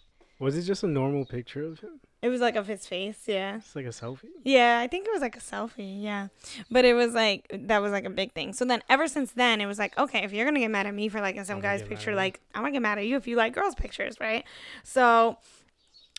[0.41, 2.01] Was it just a normal picture of him?
[2.25, 3.19] It was like of his face.
[3.27, 3.57] Yeah.
[3.57, 4.31] It's like a selfie.
[4.45, 6.03] Yeah, I think it was like a selfie.
[6.03, 6.29] Yeah.
[6.71, 8.55] But it was like, that was like a big thing.
[8.55, 10.95] So then ever since then, it was like, okay, if you're to get mad at
[10.95, 13.27] me for liking some I'm guy's picture, like, I'm to get mad at you if
[13.27, 14.43] you like girls' pictures, right?
[14.85, 15.37] So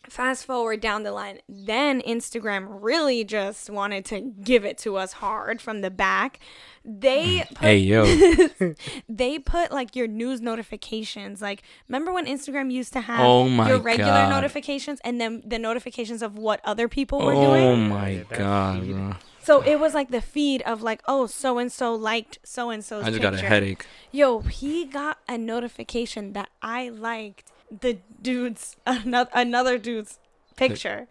[0.08, 5.14] fast forward down the line, then Instagram really just wanted to give it to us
[5.14, 6.40] hard from the back.
[6.84, 7.48] They mm.
[7.48, 8.04] put, hey yo
[9.08, 11.42] they put like your news notifications.
[11.42, 14.30] Like, remember when Instagram used to have Oh my your regular God.
[14.30, 17.62] notifications and then the notifications of what other people were oh doing?
[17.64, 18.92] Oh my Yeah, god feed.
[18.92, 19.12] bro.
[19.42, 22.84] So it was like the feed of like, oh, so and so liked so and
[22.84, 23.30] so's i just picture.
[23.36, 29.78] got a headache Yo, he got a notification that I liked the dude's another another
[29.78, 30.18] dude's
[30.56, 31.06] picture,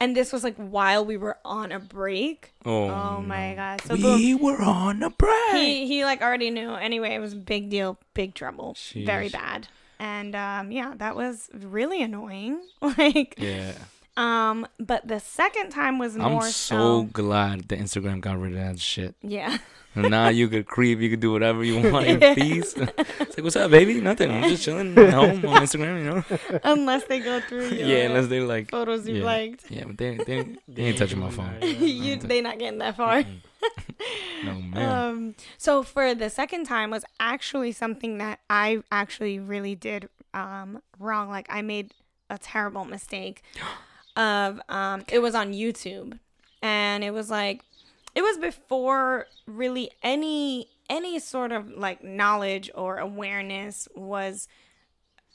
[0.00, 2.52] and this was like while we were on a break.
[2.64, 3.56] oh, Oh, my no.
[3.56, 3.80] god!
[3.82, 6.74] So boom, we were on a break he he like already knew.
[6.74, 9.68] Anyway, it was a big deal, big trouble, very bad.
[10.00, 12.60] And um, yeah, that was really annoying.
[12.80, 13.72] like, yeah
[14.16, 16.44] Um, but the second time was more.
[16.44, 17.02] I'm so so.
[17.04, 19.14] glad the Instagram got rid of that shit.
[19.22, 19.58] Yeah.
[19.96, 22.74] And now you could creep, you could do whatever you want in peace.
[22.76, 24.00] it's like, what's up, baby?
[24.00, 24.28] Nothing.
[24.28, 26.60] I'm just chilling at home on Instagram, you know?
[26.64, 29.24] unless they go through your Yeah, unless they like, photos you yeah.
[29.24, 29.70] liked.
[29.70, 31.58] yeah, but they, they, they ain't touching my phone.
[31.62, 33.22] you they not getting that far.
[34.44, 34.76] No, man.
[34.76, 40.82] Um, so for the second time was actually something that I actually really did um,
[40.98, 41.30] wrong.
[41.30, 41.94] Like I made
[42.28, 43.44] a terrible mistake
[44.16, 46.18] of um, it was on YouTube,
[46.62, 47.62] and it was like
[48.14, 54.48] it was before really any any sort of like knowledge or awareness was,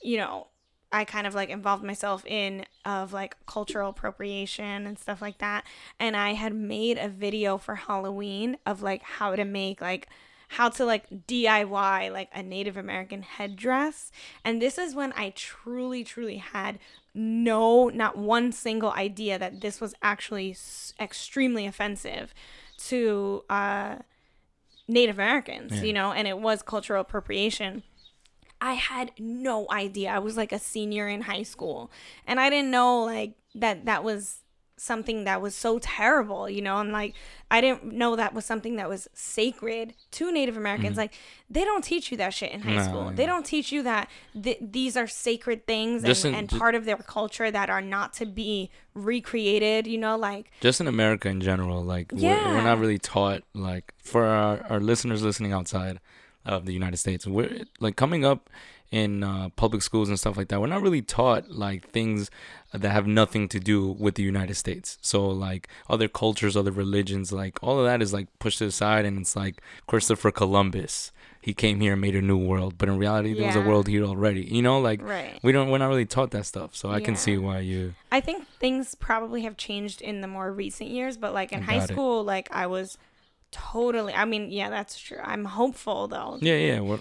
[0.01, 0.47] you know.
[0.91, 5.63] I kind of like involved myself in of like cultural appropriation and stuff like that.
[5.99, 10.07] And I had made a video for Halloween of like how to make like
[10.53, 14.11] how to like DIY like a Native American headdress.
[14.43, 16.79] And this is when I truly, truly had
[17.13, 22.33] no, not one single idea that this was actually s- extremely offensive
[22.89, 23.97] to uh,
[24.87, 25.83] Native Americans, Yeah.
[25.83, 27.83] you know, and it was cultural appropriation.
[28.61, 30.09] I had no idea.
[30.09, 31.91] I was like a senior in high school,
[32.27, 34.39] and I didn't know like that that was
[34.79, 37.13] something that was so terrible, you know, and like
[37.51, 40.91] I didn't know that was something that was sacred to Native Americans.
[40.91, 40.99] Mm-hmm.
[40.99, 41.13] Like
[41.49, 43.05] they don't teach you that shit in high No, school.
[43.05, 43.11] yeah.
[43.15, 44.09] They don't teach you that
[44.41, 48.13] th- these are sacred things and, in- and part of their culture that are not
[48.13, 52.79] to be recreated, you know, like just in America in general, like we're, we're not
[52.79, 55.99] really taught like for our, our listeners listening outside
[56.45, 58.49] of the United States, we're like coming up
[58.91, 60.59] in uh, public schools and stuff like that.
[60.59, 62.31] We're not really taught like things
[62.73, 64.97] that have nothing to do with the United States.
[65.01, 69.19] So like other cultures, other religions, like all of that is like pushed aside, and
[69.19, 71.11] it's like Christopher Columbus.
[71.41, 73.87] He came here and made a new world, but in reality, there was a world
[73.87, 74.41] here already.
[74.41, 75.39] You know, like right.
[75.41, 76.75] we don't, we're not really taught that stuff.
[76.75, 77.93] So I can see why you.
[78.11, 81.79] I think things probably have changed in the more recent years, but like in high
[81.79, 81.93] got it.
[81.93, 82.97] school, like I was
[83.51, 85.19] totally I mean, yeah, that's true.
[85.23, 86.37] I'm hopeful though.
[86.41, 86.81] Yeah, yeah.
[86.81, 86.99] We're,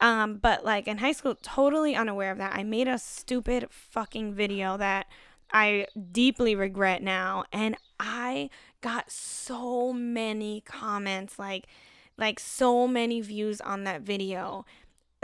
[0.00, 2.54] Um, but like in high school, totally unaware of that.
[2.54, 5.06] I made a stupid fucking video that
[5.52, 11.66] I deeply regret now, and I got so many comments, like,
[12.18, 14.66] like so many views on that video,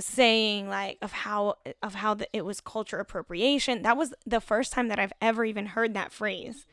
[0.01, 3.83] saying like of how of how the, it was culture appropriation.
[3.83, 6.67] That was the first time that I've ever even heard that phrase.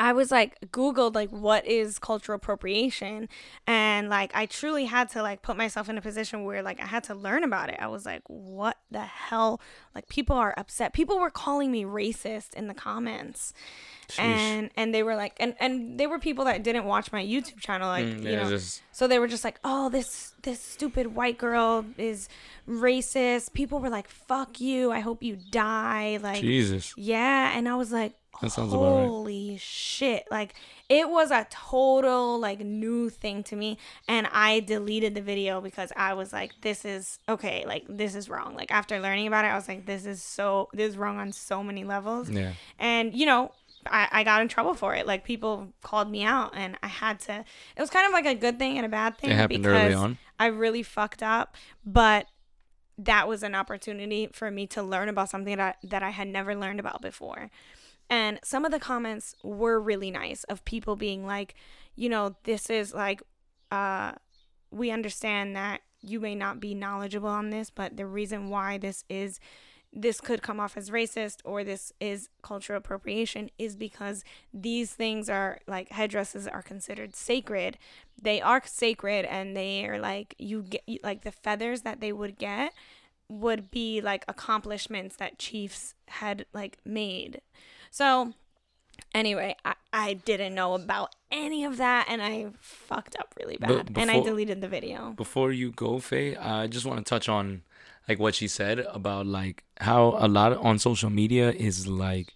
[0.00, 3.28] I was like googled like what is cultural appropriation
[3.68, 6.86] and like I truly had to like put myself in a position where like I
[6.86, 7.76] had to learn about it.
[7.78, 9.60] I was like what the hell?
[9.94, 10.92] Like people are upset.
[10.92, 13.54] People were calling me racist in the comments.
[14.18, 17.60] And and they were like and and they were people that didn't watch my YouTube
[17.60, 21.14] channel like Mm, you know just so they were just like, "Oh, this this stupid
[21.14, 22.28] white girl is
[22.68, 24.90] racist." People were like, "Fuck you.
[24.90, 26.92] I hope you die." Like Jesus.
[26.96, 29.06] yeah, and I was like, That sounds about right.
[29.08, 30.54] "Holy shit." Like
[30.90, 35.90] it was a total like new thing to me, and I deleted the video because
[35.96, 37.64] I was like, "This is okay.
[37.66, 40.68] Like this is wrong." Like after learning about it, I was like, "This is so
[40.74, 42.52] this is wrong on so many levels." Yeah.
[42.78, 43.52] and you know
[43.86, 47.18] I, I got in trouble for it like people called me out and i had
[47.20, 47.32] to
[47.76, 49.86] it was kind of like a good thing and a bad thing It happened because
[49.86, 50.18] early on.
[50.38, 52.26] i really fucked up but
[52.98, 56.28] that was an opportunity for me to learn about something that I, that I had
[56.28, 57.50] never learned about before
[58.12, 61.54] and some of the comments were really nice of people being like
[61.96, 63.22] you know this is like
[63.72, 64.12] uh
[64.70, 69.02] we understand that you may not be knowledgeable on this but the reason why this
[69.08, 69.40] is
[69.94, 75.28] this could come off as racist or this is cultural appropriation is because these things
[75.28, 77.76] are like headdresses are considered sacred.
[78.20, 82.38] They are sacred and they are like you get like the feathers that they would
[82.38, 82.72] get
[83.28, 87.42] would be like accomplishments that chiefs had like made.
[87.92, 88.32] So
[89.14, 93.92] anyway, I, I didn't know about any of that and I fucked up really But
[93.92, 95.10] bad and I deleted the video.
[95.10, 97.62] Before you go, Faye, I just want to touch on
[98.08, 102.32] like what she said about like how a lot on social media is like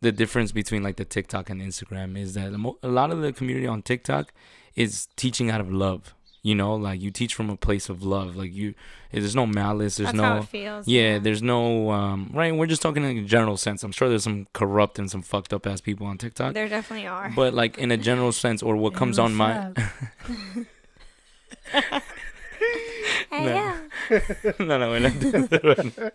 [0.00, 3.66] the difference between like the TikTok and Instagram is that a lot of the community
[3.66, 4.32] on TikTok
[4.76, 6.14] is teaching out of love.
[6.42, 8.34] You know, like you teach from a place of love.
[8.34, 8.74] Like you,
[9.12, 9.96] there's no malice.
[9.96, 10.88] There's That's no how it feels.
[10.88, 12.54] Yeah, there's no um right.
[12.54, 13.82] We're just talking in a general sense.
[13.82, 17.06] I'm sure there's some corrupt and some fucked up ass people on TikTok, there definitely
[17.06, 17.30] are.
[17.36, 19.72] but like in a general sense, or what comes on my
[23.30, 23.54] Hey, No.
[23.54, 23.78] yeah.
[24.58, 26.10] no no we're not doing that right now.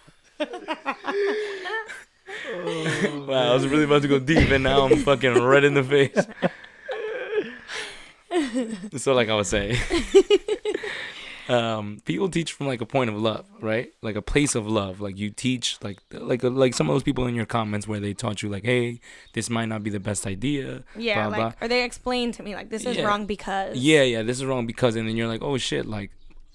[3.26, 5.82] Wow, I was really about to go deep, and now I'm fucking red in the
[5.84, 6.26] face.
[8.96, 9.76] so like I was saying,
[11.48, 13.92] um, people teach from like a point of love, right?
[14.00, 15.00] Like a place of love.
[15.00, 18.14] Like you teach, like like like some of those people in your comments where they
[18.14, 19.00] taught you, like, hey,
[19.34, 20.82] this might not be the best idea.
[20.96, 23.04] Yeah, blah, like or they explain to me like this is Yeah.
[23.04, 26.10] wrong because Yeah, yeah, this is wrong because, and then you're like, oh shit, like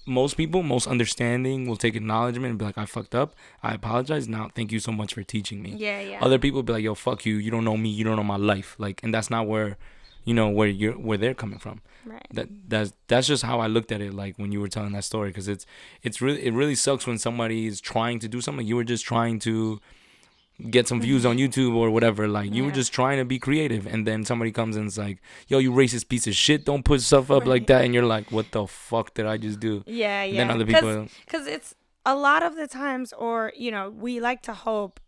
[0.08, 4.28] most people, most understanding will take acknowledgement and be like, I fucked up, I apologize.
[4.28, 5.74] Now, thank you so much for teaching me.
[5.76, 6.18] Yeah, yeah.
[6.20, 8.36] Other people be like, yo, fuck you, you don't know me, you don't know my
[8.36, 9.76] life, like, and that's not where,
[10.24, 11.80] you know, where you're where they're coming from.
[12.04, 12.26] right.
[12.32, 15.04] That that's that's just how I looked at it, like when you were telling that
[15.04, 15.64] story, because it's
[16.02, 18.66] it's really it really sucks when somebody is trying to do something.
[18.66, 19.80] You were just trying to
[20.70, 21.60] get some views on mm-hmm.
[21.60, 22.26] YouTube or whatever.
[22.28, 25.20] Like you were just trying to be creative, and then somebody comes and is like,
[25.46, 26.64] "Yo, you racist piece of shit!
[26.64, 29.60] Don't put stuff up like that." And you're like, "What the fuck did I just
[29.60, 30.44] do?" Yeah, And yeah.
[30.44, 34.42] then other people, Cause, it's a lot of the times, or you know, we like
[34.42, 35.00] to hope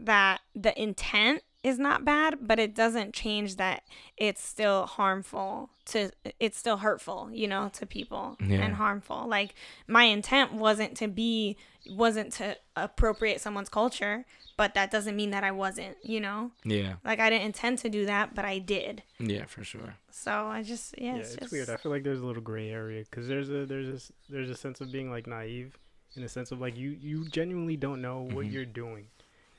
[0.00, 3.82] that the intent is not bad, but it doesn't change that
[4.16, 6.10] it's still harmful to.
[6.38, 8.62] It's still hurtful, you know, to people Yeah.
[8.62, 9.26] and harmful.
[9.28, 9.54] Like
[9.86, 11.56] my intent wasn't to be,
[11.90, 14.24] wasn't to appropriate someone's culture,
[14.56, 16.50] but that doesn't mean that I wasn't, you know.
[16.64, 19.02] yeah, Like I didn't intend to do that, but I did.
[19.18, 19.96] yeah, for sure.
[20.10, 21.68] So I just yeah, Yeah, it's, it's, just weird.
[21.68, 24.50] I feel like there's a little gray area because there's a there's a s- there's
[24.50, 25.78] a sense of being like naive,
[26.16, 28.52] in a sense of like you you genuinely don't know what Mhm.
[28.52, 29.06] you're doing,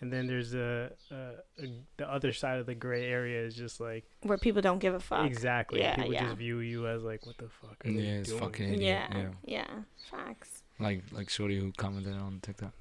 [0.01, 1.15] and then there's a, a,
[1.63, 4.93] a the other side of the gray area is just like where people don't give
[4.93, 5.25] a fuck.
[5.25, 6.23] exactly Yeah, people yeah.
[6.25, 8.41] just view you as like what the fuck are Yeah, they it's doing?
[8.41, 9.03] fucking idiot.
[9.11, 9.29] Yeah, Yeah.
[9.45, 9.67] yeah,
[10.09, 10.63] facts.
[10.79, 12.73] Like like Shorty who commented on TikTok.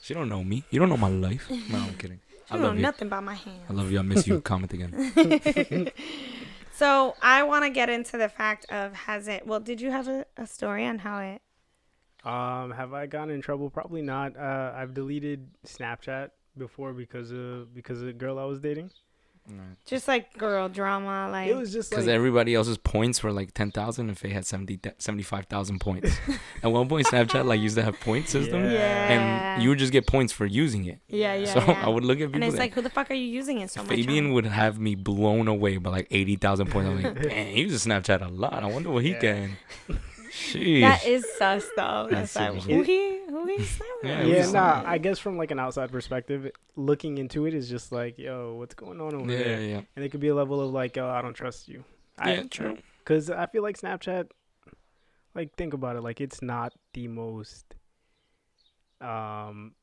[0.00, 0.64] She don't know me.
[0.70, 1.48] You don't know my life.
[1.70, 2.20] No, I'm kidding.
[2.50, 2.82] I You know love you.
[2.82, 3.60] nothing about my hand.
[3.70, 3.98] I love you.
[3.98, 4.40] I miss you.
[4.52, 5.90] Comment again.
[6.74, 9.46] So I want to get into the fact of has it?
[9.46, 11.42] Well, did you have a, a story on how it?
[12.24, 13.68] Um, have I gotten in trouble?
[13.68, 14.36] Probably not.
[14.36, 18.90] Uh, I've deleted Snapchat before because of because of the girl I was dating.
[19.86, 23.52] Just like girl drama, like It was just Because like everybody else's points were like
[23.52, 26.12] 10,000 if they had 70, 75,000 points.
[26.62, 28.62] At one point, Snapchat like used to have point system.
[28.66, 28.70] Yeah.
[28.70, 31.00] yeah, And you would just get points for using it.
[31.08, 31.46] yeah, yeah.
[31.52, 31.84] so yeah.
[31.84, 33.58] I would look at people and it's that- like, who the fuck are you using
[33.62, 33.88] it so much?
[33.90, 34.32] Fabian on?
[34.34, 36.88] would have me blown away by like 80,000 points.
[36.90, 38.62] I'm like, man, he uses Snapchat a lot.
[38.62, 39.18] I wonder what he Yeah.
[39.18, 39.56] can.
[40.42, 40.80] Sheesh.
[40.80, 42.08] That is sus though.
[42.10, 44.04] That's That's like who he who he Snapchat?
[44.04, 44.82] Yeah, yeah, nah.
[44.84, 48.74] I guess from like an outside perspective, looking into it is just like, yo, what's
[48.74, 49.60] going on over yeah, there?
[49.60, 49.80] yeah.
[49.96, 51.84] And it could be a level of like, yo, I don't trust you.
[52.18, 52.78] I, Yeah, true.
[52.98, 54.28] Because I feel like Snapchat,
[55.34, 57.74] like, think about it, like it's not the most,
[59.00, 59.74] um,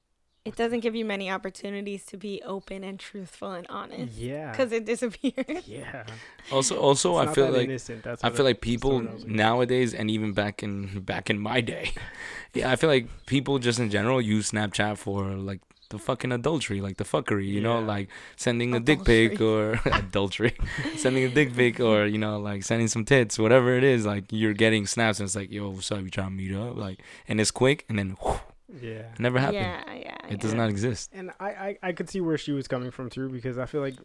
[0.50, 4.72] It doesn't give you many opportunities to be open and truthful and honest yeah, because
[4.72, 5.68] it disappears.
[5.68, 6.06] yeah.
[6.52, 8.04] Also, also, It's I feel that like.
[8.04, 9.32] That's I feel like people I was looking for.
[9.32, 11.94] nowadays, and even back in back in my day,
[12.54, 16.82] yeah, I feel like people just in general use Snapchat for like the fucking adultery,
[16.82, 20.56] like the fuckery, you know, like sending a dick pic or adultery,
[20.98, 24.06] sending a dick pic or you know, like sending some tits, whatever it is.
[24.06, 26.02] Like you're getting snaps, and it's like, yo, what's up?
[26.02, 26.76] You trying to meet up?
[26.76, 28.40] Like, and it's quick, and then whew,
[28.82, 29.12] yeah.
[29.14, 29.58] it never happened.
[29.58, 30.18] Yeah, yeah.
[30.30, 31.10] It does not exist.
[31.14, 33.82] And I, I, I could see where she was coming from too, because I feel
[33.82, 33.96] like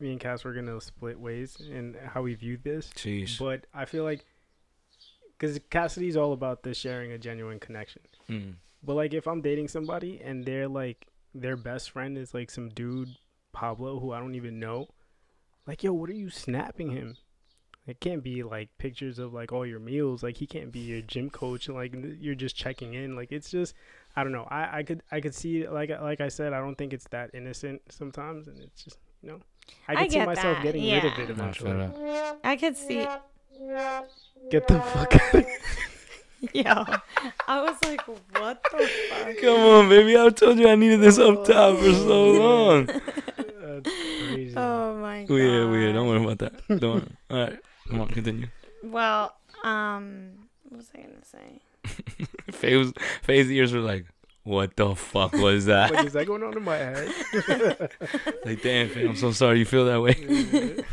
[0.00, 2.90] me and Cass were gonna split ways in how we viewed this.
[2.96, 3.38] Jeez.
[3.38, 4.24] But I feel like,
[5.38, 8.02] because Cassidy's all about the sharing a genuine connection.
[8.28, 8.54] Mm.
[8.82, 12.68] But like, if I'm dating somebody and they're like, their best friend is like some
[12.68, 13.16] dude,
[13.52, 14.88] Pablo, who I don't even know,
[15.66, 17.16] like, yo, what are you snapping him?
[17.86, 20.22] It can't be like pictures of like all your meals.
[20.22, 21.68] Like he can't be your gym coach.
[21.68, 23.14] and Like you're just checking in.
[23.14, 23.74] Like it's just,
[24.16, 24.46] I don't know.
[24.50, 26.52] I, I could I could see like like I said.
[26.52, 29.40] I don't think it's that innocent sometimes, and it's just you know.
[29.88, 31.24] I I could see get myself that, getting rid of yeah.
[31.24, 31.70] it No, eventually.
[31.70, 32.36] fair.
[32.44, 33.06] I could see.
[34.50, 35.34] Get the fuck out.
[35.34, 35.46] of
[36.52, 36.64] Yo,
[37.48, 38.02] I was like,
[38.38, 39.38] what the fuck?
[39.40, 40.18] Come on, baby.
[40.18, 41.44] I told you I needed this up oh.
[41.44, 42.86] top for so long.
[42.86, 44.54] That's crazy.
[44.56, 45.30] Oh my god.
[45.34, 45.94] Weird, weird.
[45.94, 46.80] Don't worry about that.
[46.80, 47.12] Don't worry.
[47.30, 47.58] All right.
[47.88, 48.48] Come on, continue.
[48.82, 50.30] Well, um,
[50.68, 51.60] what was I gonna say?
[52.52, 52.92] Faye's,
[53.22, 54.06] Faye's ears were like,
[54.42, 56.04] what the fuck was Like, that?
[56.06, 57.08] is that going on in my head?
[58.44, 60.84] like, damn, Faye, I'm so sorry you feel that way.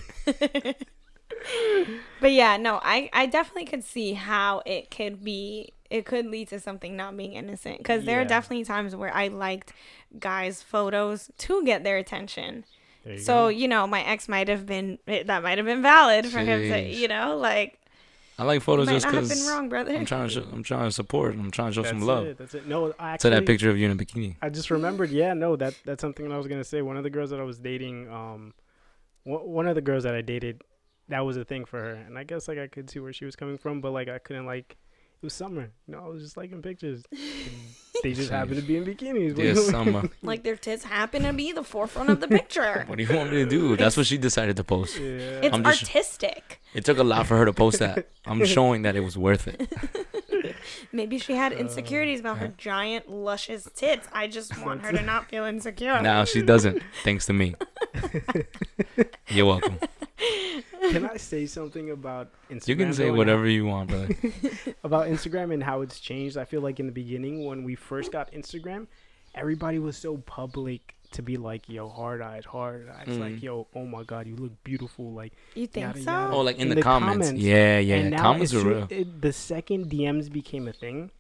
[2.20, 5.74] But yeah, no, I I definitely could see how it could be.
[5.90, 9.28] It could lead to something not being innocent because there are definitely times where I
[9.28, 9.74] liked
[10.20, 12.64] guys' photos to get their attention.
[13.04, 13.48] There you So go.
[13.50, 16.82] you know, my ex might have been that might have been valid for him to
[16.82, 16.96] Jeez.
[16.96, 17.78] you know like
[18.40, 19.96] I like photos just not have been because.
[19.96, 21.36] I'm trying to show, I'm trying to support.
[21.36, 22.68] I'm trying to show that's some love It, that's it.
[22.68, 24.36] No, I to that picture of you in a bikini.
[24.42, 25.12] I just remembered.
[25.12, 26.82] Yeah, no, that that's something that I was gonna say.
[26.82, 28.54] One of the girls that I was dating, um,
[29.24, 30.64] one one of the girls that I dated,
[31.10, 33.26] that was a thing for her, and I guess like I could see where she
[33.26, 34.78] was coming from, but like I couldn't like.
[35.22, 36.04] It was summer, you know.
[36.04, 37.04] I was just liking pictures.
[38.04, 39.38] They just happened to be in bikinis.
[39.38, 40.10] What Yeah, summer.
[40.24, 42.84] like their tits happen to be the forefront of the picture.
[42.88, 43.78] What do you want me to do?
[43.78, 44.98] That's what she decided to post.
[44.98, 45.46] yeah.
[45.46, 46.62] It's I'm just- artistic.
[46.74, 48.08] It took a lot for her to post that.
[48.26, 49.72] I'm showing that it was worth it.
[50.92, 52.56] Maybe she had insecurities about her uh-huh.
[52.58, 54.08] giant, luscious tits.
[54.12, 56.02] I just want her to not feel insecure.
[56.02, 57.54] Now she doesn't, thanks to me.
[59.28, 59.78] You're welcome.
[60.92, 62.68] Can I say something about Instagram?
[62.68, 64.10] You can say and whatever you want, brother.
[64.84, 66.38] about Instagram and how it's changed.
[66.38, 68.88] I feel like in the beginning when we first got Instagram,
[69.36, 73.20] everybody was so public to be like, "Yo, hard eyes, hard eyes." Mm.
[73.20, 76.12] Like, "Yo, oh my God, you look beautiful." Like, You think Yada, so?
[76.12, 76.34] yada.
[76.34, 77.28] Oh, like in, In the, the comments.
[77.28, 77.44] comments.
[77.44, 77.96] Yeah, yeah.
[77.96, 78.88] and now comments are real.
[78.90, 81.12] It, the second DMs became a thing,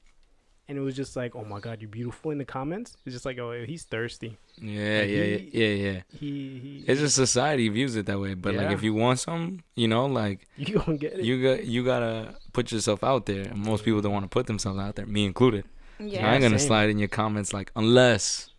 [0.72, 3.26] and it was just like, "Oh my God, you're beautiful." In the comments, it's just
[3.26, 6.02] like, "Oh, he's thirsty." Yeah, Like, yeah, yeah, he- yeah, yeah.
[6.18, 6.28] He,
[6.64, 8.36] he It's just society views it that way.
[8.36, 11.26] But like, if you want something, you know, like you gonna get it.
[11.26, 13.42] you got you gotta put yourself out there.
[13.42, 15.66] And most people don't want to put themselves out there, me included.
[16.00, 16.28] Yeah.
[16.28, 16.68] I ain't gonna same.
[16.68, 18.50] slide in your comments like unless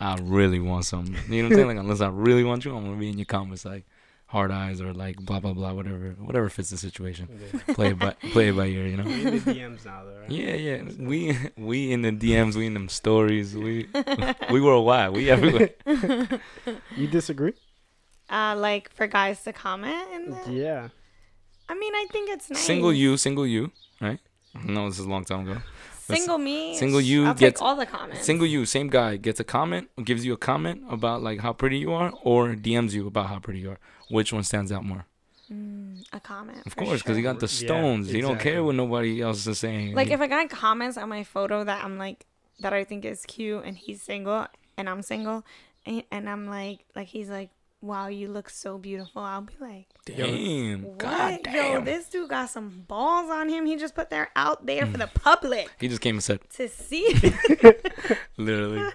[0.00, 1.14] I really want something.
[1.28, 1.66] You know what I'm saying?
[1.68, 3.84] Like unless I really want you, I'm gonna be in your comments like
[4.28, 7.28] hard eyes or like blah blah blah whatever whatever fits the situation.
[7.28, 7.74] Yeah.
[7.74, 9.04] Play it by play it by ear, you know.
[9.04, 10.20] We in the DMs now, though.
[10.20, 10.30] Right?
[10.30, 10.82] Yeah, yeah.
[10.98, 13.88] We we in the DMs, we in them stories, we
[14.50, 15.70] we worldwide, we everywhere.
[16.96, 17.54] You disagree?
[18.30, 20.88] Uh, like for guys to comment and Yeah.
[21.70, 22.60] I mean, I think it's nice.
[22.60, 24.20] Single you, single you, right?
[24.64, 25.60] No, this is a long time ago.
[26.16, 26.76] Single me.
[26.76, 28.24] Single you I'll gets- take all the comments.
[28.24, 31.78] Single you, same guy gets a comment, gives you a comment about like how pretty
[31.78, 33.78] you are, or DMs you about how pretty you are.
[34.10, 35.04] Which one stands out more?
[35.52, 36.66] Mm, a comment.
[36.66, 37.32] Of course, because he sure.
[37.32, 38.10] got the Yeah, stones.
[38.10, 39.94] He don't care what nobody else is saying.
[39.94, 42.26] Like He- if a guy comments on my photo that I'm like
[42.60, 44.46] that I think is cute and he's single
[44.76, 45.44] and I'm single
[45.86, 47.50] and, and I'm like like he's like
[47.80, 49.22] wow you look so beautiful.
[49.22, 50.98] I'll be like damn, what?
[50.98, 51.84] God yo damn.
[51.84, 53.66] this dude got some balls on him.
[53.66, 55.14] He just put there out there for the mm.
[55.14, 57.14] public he just came and said, to see.
[58.36, 58.90] Literally,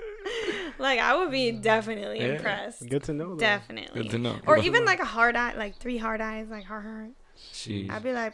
[0.79, 1.61] like I would be mm.
[1.61, 2.35] definitely Yeah.
[2.35, 2.87] impressed.
[2.89, 3.29] Good to know.
[3.29, 3.37] Though.
[3.37, 4.03] definitely.
[4.03, 4.37] Good to know.
[4.45, 7.11] or even like a hard eye like three hard eyes like heart heart
[7.89, 8.33] I'd be like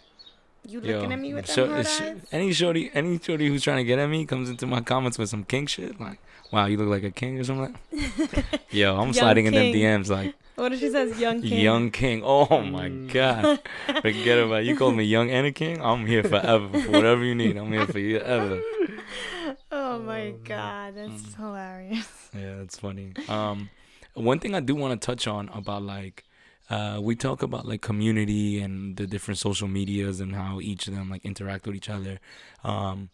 [0.67, 3.47] you yo, looking at me with sho- them hard sh- eyes any shorty, any shorty
[3.47, 5.99] who's trying to get at me comes into my comments with some king shit.
[5.99, 6.19] Like,
[6.51, 7.75] wow, you look like a king or something.
[7.91, 8.61] Like.
[8.71, 11.89] Yo, I'm Young sliding in them DMs like what if she says young king young
[11.89, 12.21] king.
[12.23, 13.11] Oh my Mm.
[13.13, 13.59] god,
[14.01, 14.65] forget about it.
[14.65, 14.75] you.
[14.75, 15.81] Call me young and a king.
[15.81, 17.55] I'm here forever for whatever you need.
[17.55, 18.61] I'm here for you ever.
[19.71, 21.35] oh my Oh, god that's Mm.
[21.37, 23.13] hilarious Yeah, it's funny.
[23.27, 23.69] Um,
[24.13, 26.25] one thing I do want to touch on about like,
[26.69, 30.95] uh, we talk about like community and the different social medias and how each of
[30.95, 32.19] them like interact with each other.
[32.63, 33.09] Um,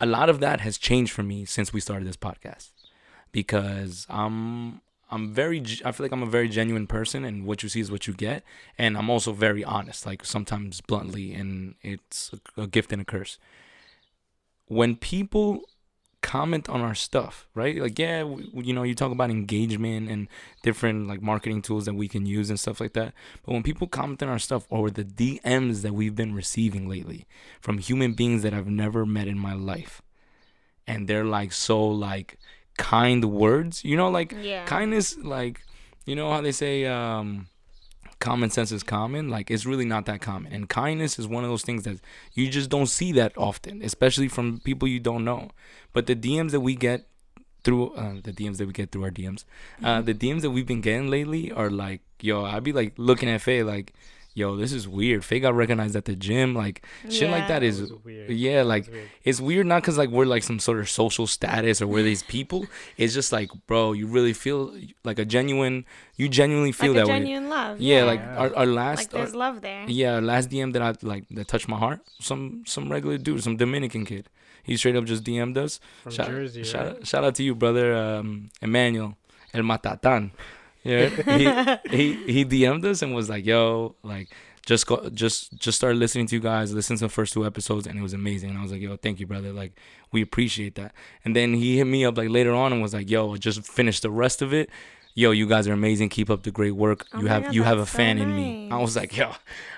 [0.00, 2.70] a lot of that has changed for me since we started this podcast
[3.32, 7.68] because I'm I'm very I feel like I'm a very genuine person and what you
[7.68, 8.42] see is what you get
[8.78, 13.04] and I'm also very honest like sometimes bluntly and it's a, a gift and a
[13.04, 13.38] curse.
[14.66, 15.62] When people
[16.24, 17.76] comment on our stuff, right?
[17.76, 20.26] Like, yeah, w- you know, you talk about engagement and
[20.62, 23.12] different like marketing tools that we can use and stuff like that.
[23.44, 27.26] But when people comment on our stuff or the DMs that we've been receiving lately
[27.60, 30.00] from human beings that I've never met in my life,
[30.86, 32.38] and they're like so like
[32.78, 35.60] kind words, you know, like yeah kindness, like
[36.06, 37.48] you know how they say, um,
[38.24, 39.28] common sense is common.
[39.28, 42.00] Like it's really not that common, and kindness is one of those things that
[42.32, 45.50] you just don't see that often, especially from people you don't know.
[45.92, 47.06] But the DMs that we get
[47.64, 49.44] through uh, the DMs that we get through our DMs,
[49.82, 53.28] uh, the DMs that we've been getting lately are like, yo, I'd be like looking
[53.28, 53.92] at Faye like,
[54.34, 55.24] yo, this is weird.
[55.24, 57.48] Faye got recognized at the gym, like shit like Yeah.
[57.48, 58.30] that That is weird.
[58.30, 59.08] yeah, like weird.
[59.22, 62.22] it's weird not because like we're like some sort of social status or we're these
[62.24, 62.66] people.
[62.96, 64.74] It's just like, bro, you really feel
[65.04, 65.84] like a genuine.
[66.16, 67.18] You genuinely feel like that a way.
[67.20, 67.80] genuine love.
[67.80, 68.36] Yeah, Yeah, like Yeah.
[68.36, 68.98] our, our last.
[68.98, 69.84] like our- there's love there.
[69.88, 72.00] yeah, last DM that I like that touched my heart.
[72.20, 74.28] Some some regular dude, some Dominican kid.
[74.62, 75.78] He straight up just DM'd us.
[76.02, 76.96] From shout, Jersey, shout, right?
[76.96, 79.16] out, shout out to you, brother um, Emmanuel
[79.52, 80.30] El Matatan.
[80.84, 81.08] Yeah,
[81.88, 84.28] he he he DM'd us and was like, "Yo, like
[84.66, 86.72] just go, just just started listening to you guys.
[86.72, 88.96] Listened to the first two episodes and it was amazing." And I was like, "Yo,
[88.96, 89.52] thank you, brother.
[89.52, 89.78] Like
[90.12, 93.10] we appreciate that." And then he hit me up like later on and was like,
[93.10, 94.70] "Yo, just finished the rest of it."
[95.16, 96.08] Yo, you guys are amazing.
[96.08, 97.06] Keep up the great work.
[97.14, 98.68] Oh you have God, you have a that's so fan in me.
[98.72, 99.30] I was like, yo,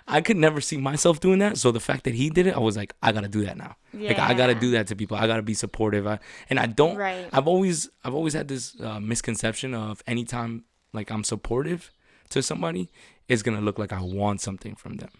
[0.08, 1.58] I could never see myself doing that.
[1.58, 3.76] So the fact that he did it, I was like, I gotta do that now.
[3.92, 5.18] Like I gotta do that to people.
[5.18, 6.06] I gotta be supportive.
[6.06, 6.96] I, and I don't.
[6.96, 7.28] Right.
[7.34, 10.64] I've always I've always had this uh, misconception of anytime
[10.96, 11.92] like I'm supportive
[12.30, 12.88] to somebody,
[13.28, 15.10] it's gonna look like I want something from them,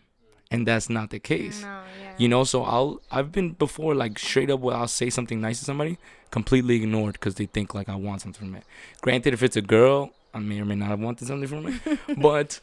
[0.51, 1.62] and that's not the case.
[1.62, 2.14] No, yeah.
[2.18, 5.61] You know, so I'll I've been before like straight up where I'll say something nice
[5.61, 5.99] to somebody,
[6.31, 8.64] completely ignored because they think like I want something from it.
[9.03, 11.99] Granted, if it's a girl, I may or may not have wanted something from it,
[12.18, 12.61] but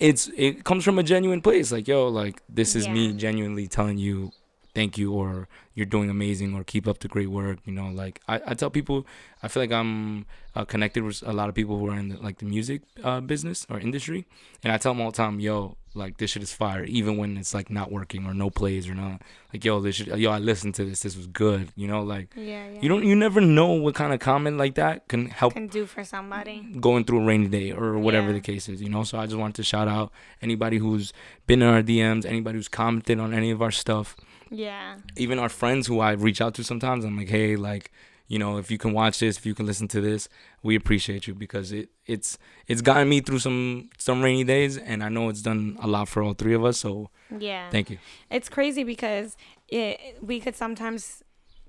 [0.00, 1.70] it's it comes from a genuine place.
[1.72, 4.32] Like yo, like this is me genuinely telling you
[4.74, 7.58] thank you or you're doing amazing or keep up the great work.
[7.64, 9.06] You know, like I, I tell people,
[9.42, 12.16] I feel like I'm uh, connected with a lot of people who are in the,
[12.18, 14.26] like the music uh, business or industry,
[14.62, 17.36] and I tell them all the time, yo, like this shit is fire, even when
[17.36, 19.20] it's like not working or no plays or not.
[19.52, 21.00] Like yo, this shit, yo, I listened to this.
[21.00, 21.70] This was good.
[21.76, 22.80] You know, like Yeah, yeah.
[22.80, 25.84] you don't, you never know what kind of comment like that can help can do
[25.86, 26.60] for somebody.
[26.80, 28.32] going through a rainy day or whatever Yeah.
[28.34, 29.04] the case is, you know.
[29.04, 31.12] So I just wanted to shout out anybody who's
[31.46, 34.16] been in our DMs, anybody who's commented on any of our stuff,
[34.52, 34.96] Yeah.
[35.16, 37.04] even our friends who I reach out to sometimes.
[37.04, 37.90] I'm like, hey, like,
[38.28, 40.28] you know, if you can watch this, if you can listen to this,
[40.62, 45.02] we appreciate you because it it's it's gotten me through some some rainy days, and
[45.02, 46.78] I know it's done a lot for all three of us.
[46.78, 47.70] So Yeah.
[47.70, 47.98] thank you.
[48.30, 49.36] it's crazy because
[49.68, 51.22] it, we could sometimes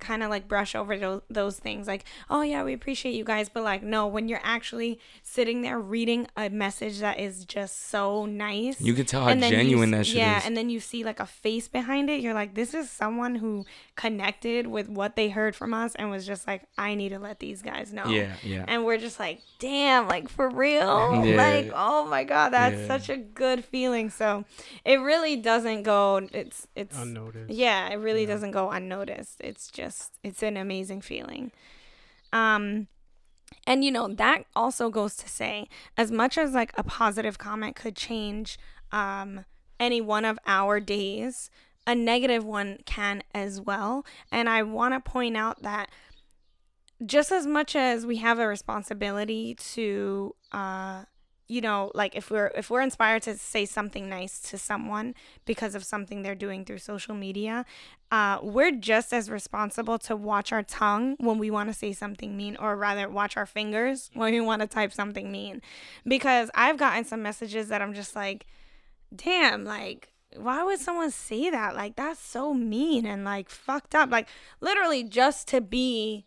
[0.04, 3.49] kind of like brush over those, those things like oh yeah we appreciate you guys
[3.49, 8.26] but like no when you're actually sitting there reading a message that is just so
[8.26, 10.45] nice You can tell how then you genuine s- that shit yeah is.
[10.45, 13.66] and then you see like a face behind it you're like this is someone who
[13.95, 17.39] connected with what they heard from us and was just like i need to let
[17.39, 18.66] these guys know yeah, yeah.
[18.68, 21.38] and we're just like damn like for real Yeah.
[21.38, 22.88] like oh my god that's Yeah.
[22.88, 24.43] such a good feeling so
[24.84, 27.49] it really doesn't go it's it's Unnoticed.
[27.51, 28.28] yeah it really Yeah.
[28.34, 29.93] doesn't go unnoticed it's just
[30.24, 31.52] it's an amazing feeling.
[32.32, 32.88] Um
[33.68, 35.68] and you know that also goes to say
[35.98, 38.58] as much as like a positive comment could change
[38.91, 39.46] um
[39.80, 41.50] any one of our days
[41.86, 44.06] a negative one can as well.
[44.32, 45.89] And i want to point out that
[47.06, 51.04] just as much as we have a responsibility to uh
[51.48, 55.14] you know like if we're if we're inspired to say something nice to someone
[55.46, 57.66] because of something they're doing through social media
[58.12, 62.38] uh we're just as responsible to watch our tongue when we want to say something
[62.38, 65.62] mean or rather watch our fingers when we want to type something mean.
[66.06, 68.46] Because i've gotten some messages that i'm just like
[69.16, 71.76] damn like why would someone say that?
[71.76, 74.12] Like that's so mean and like fucked up.
[74.12, 74.28] Like
[74.62, 76.26] literally just to be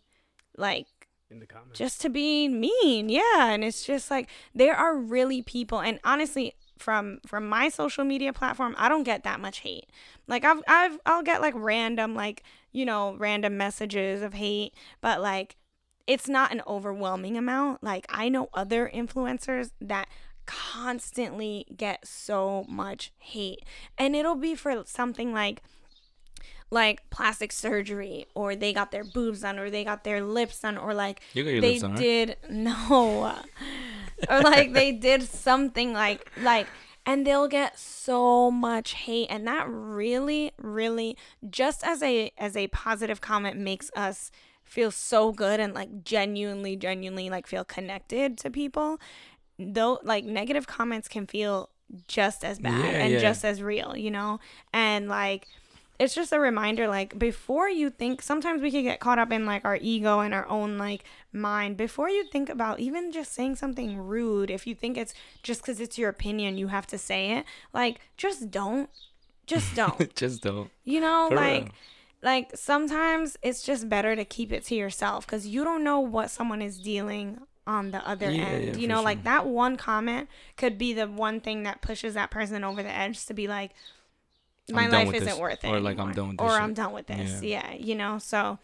[0.57, 0.87] like
[1.29, 1.77] In the comments.
[1.77, 6.55] just to be mean yeah and it's just like there are really people and honestly
[6.77, 9.87] from from my social media platform i don't get that much hate
[10.27, 15.19] like i've i've i'll get like random like you know random messages of hate but
[15.19, 15.57] like
[16.05, 20.07] it's not an overwhelming amount like i know other influencers that
[20.45, 23.63] constantly get so much hate
[23.97, 25.61] and it'll be for something like
[26.69, 30.77] like plastic surgery or they got their boobs done or they got their lips done
[30.77, 31.99] or like You got your they on, right?
[31.99, 33.35] did no
[34.29, 36.67] or like they did something like like
[37.05, 41.15] and they'll get so much hate and that really really
[41.49, 44.31] just as a as a positive comment makes us
[44.63, 48.99] feel so good and like genuinely genuinely like feel connected to people
[49.57, 51.69] though like negative comments can feel
[52.07, 53.19] just as bad Yeah, and yeah.
[53.19, 54.39] just as real you know
[54.73, 55.47] and like
[55.99, 59.45] it's just a reminder like before you think sometimes we can get caught up in
[59.45, 63.55] like our ego and our own like mind before you think about even just saying
[63.55, 67.31] something rude if you think it's just because it's your opinion you have to say
[67.31, 68.89] it like just don't
[69.45, 70.69] just don't just don't.
[70.83, 71.71] you know For like real.
[72.21, 76.29] like sometimes it's just better to keep it to yourself because you don't know what
[76.31, 80.29] someone is dealing on the other Yeah, end yeah, you know like that one comment
[80.55, 83.71] could be the one thing that pushes that person over the edge to be like
[84.71, 85.37] my I'm life isn't this.
[85.37, 86.13] worth it Or, like, I'm anymore.
[86.13, 87.71] done with or this i'm done with this Yeah.
[87.71, 88.59] yeah, you know so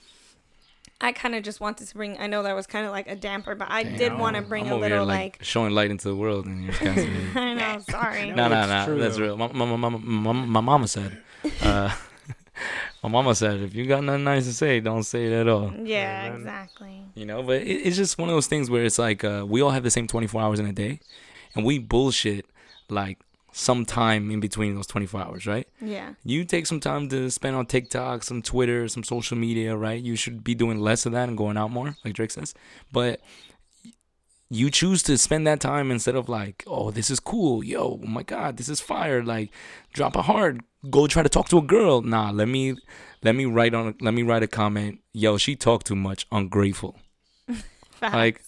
[1.01, 3.15] i kind of just wanted to bring i know that was kind of like a
[3.15, 5.43] damper but i Damn, did want to bring I'm a over here, little like, like,
[5.43, 8.85] showing light into the world, and you're just canceling i know sorry No, no, no.
[8.85, 9.37] true, That's real.
[9.37, 11.17] My, my, my, my, my, my mama said.
[11.61, 11.93] Uh,
[13.03, 15.73] my mama said, if you got nothing nice to say, don't say it at all.
[15.83, 16.37] yeah Amen.
[16.39, 19.45] exactly You know, but it, it's just one of those things where it's like uh,
[19.47, 20.99] we all have the same 24 hours in a day,
[21.55, 22.45] and we bullshit
[22.89, 23.19] like
[23.53, 25.67] some time in between those 24 hours, right?
[25.79, 30.01] yeah You take some time to spend on TikTok, some Twitter, some social media, right?
[30.01, 32.53] You should be doing less of that and going out more, like Drake says.
[32.91, 33.21] But
[34.49, 38.07] you choose to spend that time instead of like, oh, this is cool, yo, oh
[38.07, 39.51] my god, this is fire, like
[39.93, 40.57] drop a heart,
[40.89, 42.01] go try to talk to a girl.
[42.01, 42.75] Nah, let me
[43.23, 46.97] let me write on let me write a comment, yo, she talked too much, ungrateful.
[48.01, 48.41] Like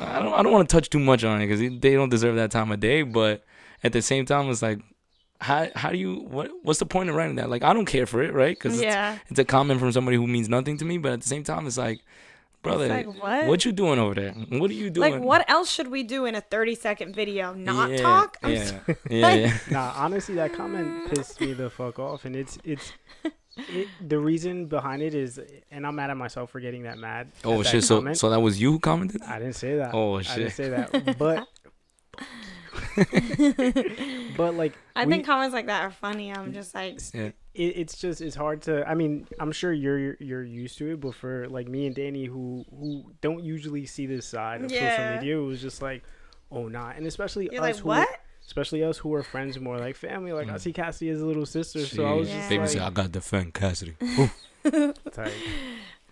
[0.00, 2.36] I don't I don't want to touch too much on it because they don't deserve
[2.36, 3.02] that time of day.
[3.02, 3.44] But
[3.84, 4.78] at the same time, it's like,
[5.40, 7.50] how how do you what what's the point of writing that?
[7.50, 8.56] Like I don't care for it, right?
[8.56, 10.98] Because yeah it's, it's a comment from somebody who means nothing to me.
[10.98, 12.00] But at the same time, it's like,
[12.62, 13.46] brother, It's like, what?
[13.46, 14.30] what you doing over there?
[14.32, 15.14] What are you doing?
[15.14, 17.54] Like, what else should we do in a 30 second video?
[17.54, 18.36] Not Yeah, talk?
[18.42, 18.96] I'm Yeah, sorry.
[19.10, 19.58] yeah, yeah.
[19.70, 22.92] Nah, honestly, that comment pissed me the fuck off, and it's it's
[23.68, 25.40] it, the reason behind it is,
[25.72, 27.32] and I'm mad at myself for getting that mad.
[27.40, 27.82] at Oh that shit!
[27.82, 28.16] So comment.
[28.16, 29.22] so that was you who commented?
[29.22, 29.92] I didn't say that.
[29.92, 30.30] Oh, shit!
[30.32, 31.48] I didn't say that, but
[34.36, 36.32] but like I we- think comments like that are funny.
[36.32, 37.30] I'm just like, Yeah.
[37.54, 41.00] it, it's just it's hard to i mean i'm sure you're you're used to it
[41.00, 44.96] but for like me and danny who who don't usually see this side of Yeah.
[44.96, 46.02] social media it was just like
[46.50, 48.08] oh nah and especially you're us like, who what?
[48.46, 50.32] especially us who are friends more like family.
[50.32, 50.60] Like I Mm.
[50.60, 52.36] see Cassie as a little sister, so I was Yeah.
[52.38, 53.94] just Baby like, said, I got to defend Cassidy.
[55.12, 55.32] tight.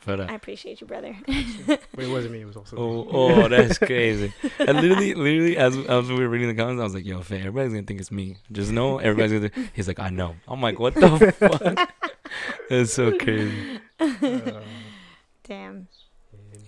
[0.07, 1.17] But, uh, I appreciate you, brother.
[1.67, 2.41] but it wasn't me.
[2.41, 3.11] It was also Oh, me.
[3.13, 4.33] oh, that's crazy.
[4.59, 7.41] I literally, literally, as, as we were reading the comments, I was like, yo, fam,
[7.41, 8.39] everybody's gonna think it's me.
[8.51, 9.49] Just know, everybody's gonna.
[9.51, 9.71] Think.
[9.75, 10.37] He's like, I know.
[10.49, 11.93] I'm like, what the fuck?
[12.69, 13.81] That's so crazy.
[13.99, 14.61] Uh,
[15.45, 15.89] Damn.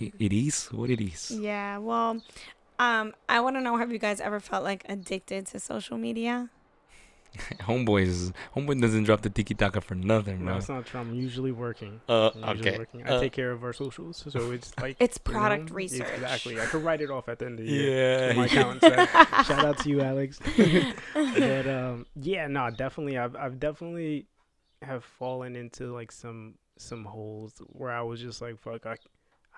[0.01, 1.31] It, it is what it is.
[1.31, 1.79] Yeah.
[1.79, 2.21] Well,
[2.79, 6.51] um, I want to know: Have you guys ever felt like addicted to social media?
[7.61, 10.57] Homeboy is homeboy doesn't drop the tiki taka for nothing, no, bro.
[10.57, 11.01] it's not true.
[11.01, 12.01] I'm usually working.
[12.09, 12.79] Uh, I'm usually okay.
[12.79, 13.03] working.
[13.05, 16.09] I Uh, take care of our socials, so it's like It's you know, product research.
[16.15, 16.61] Exactly.
[16.61, 18.29] I could write it off at the end of the year.
[18.29, 18.33] Yeah.
[18.35, 19.07] My accountant said,
[19.47, 20.39] Shout out to you, Alex.
[21.15, 23.17] but um, yeah, no, definitely.
[23.19, 24.27] I've I've definitely
[24.83, 28.97] have fallen into like some some holes where I was just like, fuck, I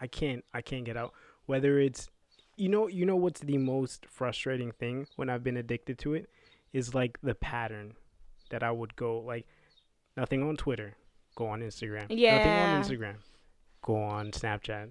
[0.01, 1.13] I can't I can't get out.
[1.47, 2.09] Whether it's
[2.57, 6.29] you know you know what's the most frustrating thing when I've been addicted to it
[6.75, 7.95] is like the pattern
[8.51, 9.47] that I would go like
[10.17, 10.97] nothing on Twitter,
[11.37, 12.07] go on Instagram.
[12.11, 12.37] Yeah.
[12.37, 13.15] Nothing on Instagram,
[13.83, 14.91] go on Snapchat.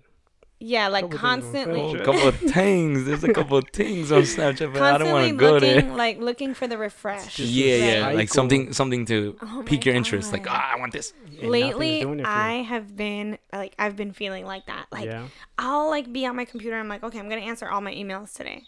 [0.66, 3.04] Yeah, like Couple things constantly, Oh, a couple of things.
[3.04, 5.88] There's a couple of things on Snapchat, but I don't constantly want to go looking,
[5.88, 5.98] there.
[5.98, 7.36] like looking for the refresh.
[7.36, 10.32] just Yeah, yeah, like something, something to Oh pique your interest.
[10.32, 10.54] Like, God.
[10.56, 11.12] ah, I want this.
[11.42, 12.36] and Lately, doing it for you.
[12.38, 14.86] I have been like I've been feeling like that.
[14.90, 15.28] Like yeah.
[15.58, 16.78] I'll like be on my computer.
[16.78, 18.64] I'm like, okay, I'm gonna answer all my emails today.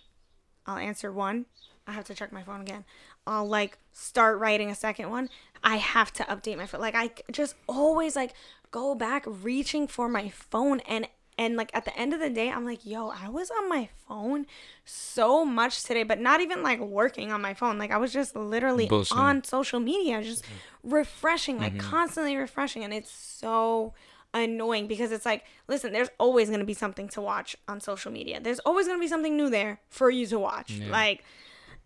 [0.65, 1.45] I'll answer one.
[1.87, 2.85] I have to check my phone again.
[3.27, 5.29] I'll like start writing a second one.
[5.63, 6.81] I have to update my phone.
[6.81, 8.33] Like I just always like
[8.71, 11.07] go back reaching for my phone and
[11.37, 13.89] and like at the end of the day, I'm like, yo, I was on my
[14.07, 14.45] phone
[14.85, 17.77] so much today, but not even like working on my phone.
[17.77, 19.17] Like I was just literally Bullshitting.
[19.17, 20.93] on social media, just mm-hmm.
[20.93, 21.89] refreshing, like mm-hmm.
[21.89, 23.93] constantly refreshing, and it's so
[24.33, 28.39] annoying because it's like, listen, there's always gonna be something to watch on social media.
[28.39, 30.71] There's always gonna be something new there for you to watch.
[30.71, 30.89] Yeah.
[30.89, 31.23] Like,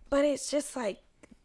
[0.10, 1.00] but it's just like,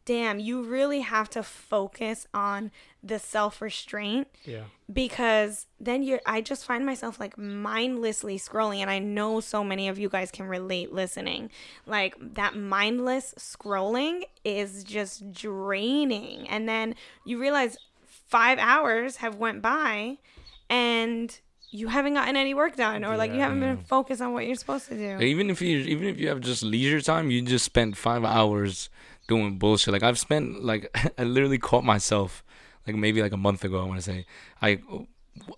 [0.04, 2.70] damn, you really have to focus on
[3.02, 4.64] the self restraint Yeah.
[4.92, 9.88] because then you're I just find myself like mindlessly scrolling and I know so many
[9.88, 11.50] of you guys can relate listening.
[11.86, 16.94] Like that mindless scrolling is just draining and then
[17.26, 20.18] you realize 5 hours have went by
[20.70, 21.38] and
[21.74, 24.54] you haven't gotten any work done or like you haven't been focused on what you're
[24.54, 25.18] supposed to do.
[25.18, 28.88] Even if you, even if you have just leisure time, you just spent five hours
[29.26, 29.92] doing bullshit.
[29.92, 32.44] Like I've spent, like I literally caught myself,
[32.86, 33.80] like maybe like a month ago.
[33.80, 34.24] I want to say,
[34.62, 34.78] I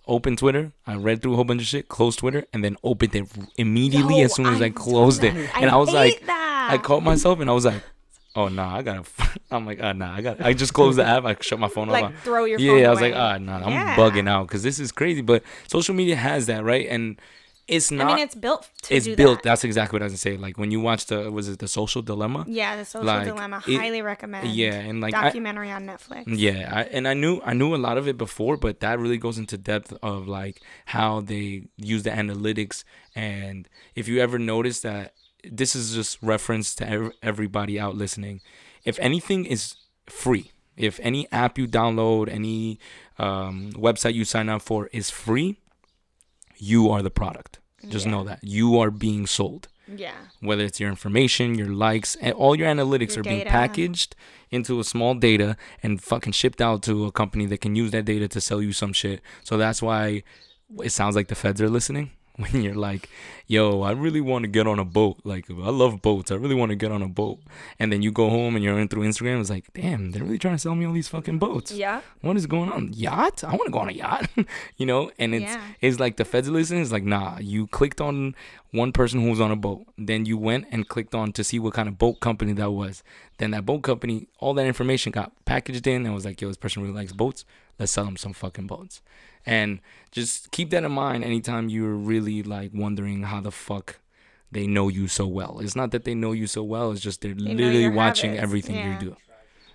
[0.07, 3.13] opened Twitter, I read through a whole bunch of shit, closed Twitter, and then opened
[3.13, 6.69] it immediately Yo, as soon as I I've closed it, and I, was like, that.
[6.71, 7.83] I caught myself, and I was like.
[8.37, 9.03] Oh nah, I gotta.
[9.51, 10.39] I'm like, ah nah, I got.
[10.41, 11.25] I just closed the app.
[11.25, 11.93] I shut my phone off.
[11.99, 13.19] like throw your yeah, phone I was like, away.
[13.21, 13.95] ah, nah, I'm Yeah.
[13.95, 15.21] bugging out because this is crazy.
[15.21, 16.87] But social media has that, right?
[16.87, 17.19] And
[17.67, 18.11] it's not.
[18.11, 19.39] I mean, it's built to it's built.
[19.39, 19.43] that.
[19.49, 20.37] That's exactly what I was gonna say.
[20.37, 22.45] Like when you watch the, was it the Social Dilemma?
[22.47, 23.61] Yeah, the social like, dilemma.
[23.67, 24.47] it- Highly recommend.
[24.49, 26.23] Yeah, and like I, documentary on Netflix.
[26.27, 29.17] yeah, I, and I knew I knew a lot of it before, but that really
[29.17, 32.83] goes into depth of like how they use the analytics.
[33.15, 35.13] And if you ever notice that,
[35.51, 38.41] this is just reference to everybody out listening.
[38.83, 39.75] If anything is
[40.07, 42.79] free, if any app you download, any
[43.17, 45.57] um, website you sign up for is free,
[46.57, 47.59] you are the product.
[47.89, 50.13] Just know that you are being sold Yeah.
[50.41, 54.15] whether it's your information, your likes, and all your analytics Your are being packaged
[54.49, 58.05] into a small data and fucking shipped out to a company that can use that
[58.05, 59.21] data to sell you some shit.
[59.43, 60.23] So that's why
[60.83, 62.11] it sounds like the feds are listening
[62.51, 63.09] when you're like,
[63.47, 65.17] "Yo, I really want to get on a boat.
[65.23, 66.31] Like, I love boats.
[66.31, 67.39] I really want to get on a boat."
[67.79, 69.41] And then you go home and you're in through Instagram.
[69.41, 72.01] It's like, "Damn, they're really trying to sell me all these fucking boats." Yeah.
[72.21, 72.93] What is going on?
[72.93, 73.43] Yacht?
[73.43, 74.29] I want to go on a yacht.
[74.77, 75.61] you know, and it's Yeah.
[75.81, 76.81] it's like the feds listening.
[76.81, 78.35] It's like, nah, you clicked on
[78.71, 79.87] one person who was on a boat.
[79.97, 83.01] Then you went and clicked on to see what kind of boat company that was.
[83.39, 86.57] Then that boat company, all that information got packaged in and was like, yo, this
[86.57, 87.45] person really likes boats.
[87.79, 89.01] Let's sell them some fucking boats.
[89.47, 89.79] And
[90.11, 93.99] just keep that in mind anytime you're really like wondering how the fuck
[94.51, 95.59] they know you so well.
[95.59, 98.43] It's not that they know you so well, it's just they're know literally watching habits.
[98.43, 98.93] everything Yeah.
[98.93, 99.17] you do.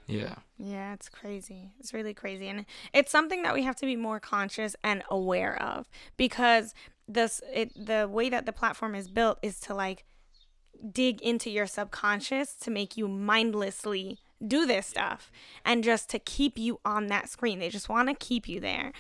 [0.07, 0.35] Yeah.
[0.59, 1.73] Yeah, it's crazy.
[1.81, 2.49] It's really crazy.
[2.49, 6.75] And it's something that we have to be more conscious and aware of because
[7.09, 10.05] this it the way that the platform is built is to like
[10.91, 15.31] dig into your subconscious to make you mindlessly do this stuff
[15.65, 17.59] and just to keep you on that screen.
[17.59, 18.93] They just want to keep you there.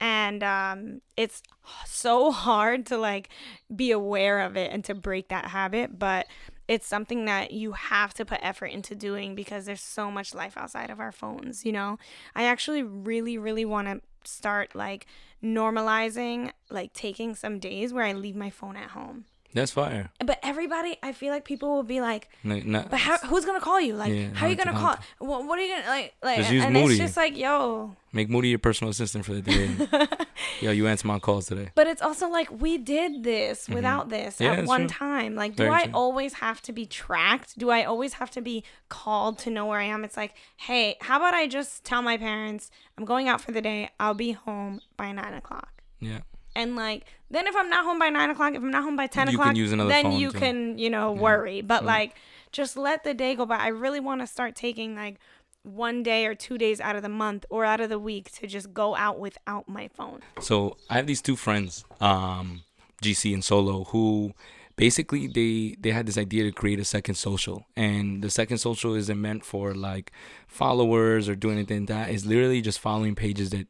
[0.00, 1.42] And um it's
[1.86, 3.28] so hard to like
[3.74, 6.26] be aware of it and to break that habit, but
[6.68, 10.56] it's something that you have to put effort into doing because there's so much life
[10.56, 11.98] outside of our phones, you know?
[12.36, 15.06] I actually really, really want to start like
[15.42, 19.24] normalizing, like taking some days where I leave my phone at home.
[19.52, 20.10] That's fire.
[20.24, 23.60] But everybody, I feel like people will be like, Like, not, but how, who's gonna
[23.60, 23.94] call you?
[23.94, 24.96] Like, Yeah, how are you gonna call?
[25.18, 26.14] What, what are you gonna like?
[26.22, 26.94] Like, Just and Moody.
[26.94, 27.96] it's just like, yo.
[28.12, 29.70] make Moody your personal assistant for the day.
[30.60, 31.70] Yo, you answer my calls today.
[31.74, 33.74] But it's also like we did this Mhm.
[33.76, 34.88] without this Yeah, at one true.
[34.88, 35.34] time.
[35.34, 35.92] Like, do Very I true.
[35.94, 37.58] always have to be tracked?
[37.58, 40.04] Do I always have to be called to know where I am?
[40.04, 43.62] It's like, hey, how about I just tell my parents I'm going out for the
[43.62, 43.90] day.
[43.98, 45.82] I'll be home by nine o'clock.
[45.98, 46.20] Yeah.
[46.54, 49.06] And like, then if I'm not home by nine o'clock, if I'm not home by
[49.06, 51.20] ten You o'clock, then you to- can, you know, Yeah.
[51.20, 51.60] worry.
[51.62, 51.86] But Mm.
[51.86, 52.14] like,
[52.52, 53.56] just let the day go by.
[53.56, 55.18] I really want to start taking like
[55.62, 58.46] one day or two days out of the month or out of the week to
[58.46, 60.20] just go out without my phone.
[60.40, 62.62] So I have these two friends, um,
[63.02, 64.32] GC and Solo, who
[64.76, 68.94] basically they they had this idea to create a second social, and the second social
[68.94, 70.10] isn't meant for like
[70.48, 71.86] followers or doing anything.
[71.86, 73.66] That is literally just following pages that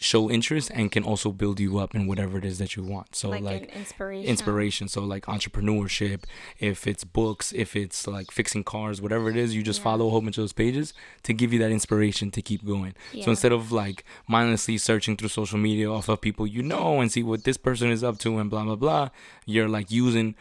[0.00, 3.16] show interest and can also build you up in whatever it is that you want.
[3.16, 3.76] So like, like.
[3.76, 4.30] inspiration.
[4.30, 6.22] inspiration so like entrepreneurship
[6.60, 9.84] if it's books if it's like fixing cars whatever it is you just Yeah.
[9.84, 12.94] follow a whole bunch of those pages to give you that inspiration to keep going
[13.12, 13.24] Yeah.
[13.24, 17.10] so instead of like mindlessly searching through social media off of people you know and
[17.10, 19.08] see what this person is up to and blah blah blah,
[19.46, 20.36] you're like using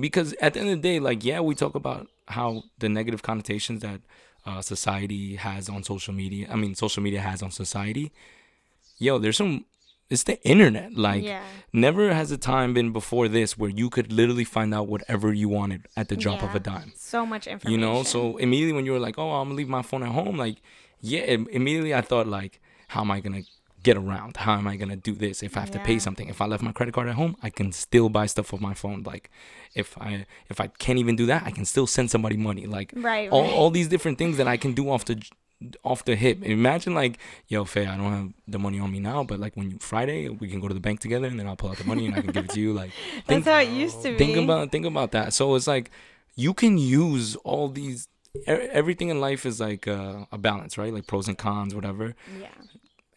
[0.00, 3.22] because at the end of the day, like yeah, we talk about how the negative
[3.22, 4.00] connotations that
[4.46, 6.46] uh, society has on social media.
[6.50, 8.12] I mean, social media has on society.
[8.98, 9.64] Yo, there's some.
[10.10, 10.94] It's the internet.
[10.94, 11.42] Like yeah.
[11.72, 15.48] never has a time been before this where you could literally find out whatever you
[15.48, 17.80] wanted at the drop of a dime So much information.
[17.80, 20.08] you know so immediately when you were like oh i'm gonna leave my phone at
[20.08, 20.62] home like
[21.02, 23.42] yeah immediately i thought like how am i gonna
[23.82, 26.40] get around how am i gonna do this if i have to pay something if
[26.40, 29.02] i left my credit card at home i can still buy stuff with my phone
[29.04, 29.30] like
[29.74, 32.92] if i if i can't even do that i can still send somebody money like
[32.96, 33.52] right, all, right.
[33.52, 35.22] all these different things that i can do off the
[35.82, 39.24] off the hip imagine like yo faye i don't have the money on me now
[39.24, 41.56] but like when you friday we can go to the bank together and then i'll
[41.56, 42.92] pull out the money and i can give it to you like
[43.26, 44.18] That's how it used to be.
[44.18, 45.90] think about think about that so it's like
[46.36, 48.06] you can use all these
[48.36, 48.42] e-
[48.80, 52.48] everything in life is like uh, a balance right like pros and cons whatever Yeah.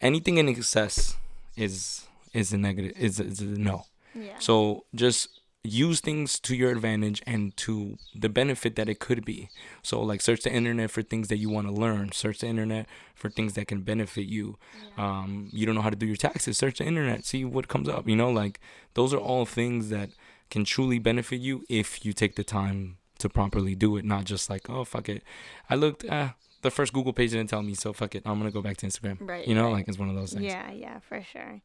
[0.00, 1.16] anything in excess
[1.56, 3.84] is is a negative is, is a no
[4.14, 4.38] Yeah.
[4.40, 5.28] so just
[5.64, 9.48] use things to your advantage and to the benefit that it could be.
[9.82, 12.10] So like search the internet for things that you want to learn.
[12.12, 14.58] Search the internet for things that can benefit you.
[14.98, 16.58] Um, you don't know how to do your taxes.
[16.58, 17.24] Search the internet.
[17.24, 18.30] See what comes up you know?
[18.30, 18.58] Like
[18.94, 20.10] those are all things that
[20.50, 24.50] can truly benefit you if you take the time to properly do it not just
[24.50, 25.22] like oh fuck it.
[25.70, 26.30] I looked uh
[26.62, 28.24] the first google page didn't tell me so fuck it.
[28.26, 29.18] I'm gonna go back to instagram.
[29.20, 29.46] Right.
[29.46, 29.66] you know?
[29.66, 29.74] right.
[29.74, 30.44] like it's one of those things.
[30.44, 31.60] Yeah, yeah, for sure.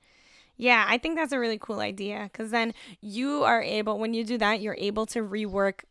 [0.57, 4.23] Yeah, I think that's a really cool idea because then you are able, when you
[4.23, 5.81] do that, you're able to rework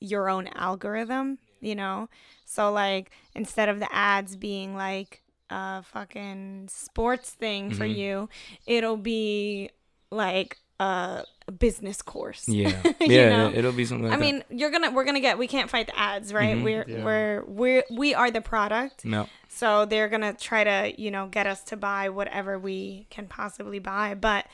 [0.00, 2.08] your own algorithm, you know?
[2.44, 7.96] So, like, instead of the ads being like a fucking sports thing for Mhm.
[7.96, 8.28] you,
[8.66, 9.70] it'll be
[10.10, 11.24] like a
[11.58, 12.48] business course.
[12.48, 13.52] yeah yeah know?
[13.54, 14.20] it'll be something like I that.
[14.22, 16.56] mean, you're gonna we're gonna get we can't fight the ads, right?
[16.56, 16.62] Mhm.
[16.64, 17.04] We're Yeah.
[17.04, 19.04] we're we're we are the product.
[19.04, 23.26] no So they're gonna try to, you know, get us to buy whatever we can
[23.26, 24.14] possibly buy.
[24.14, 24.46] But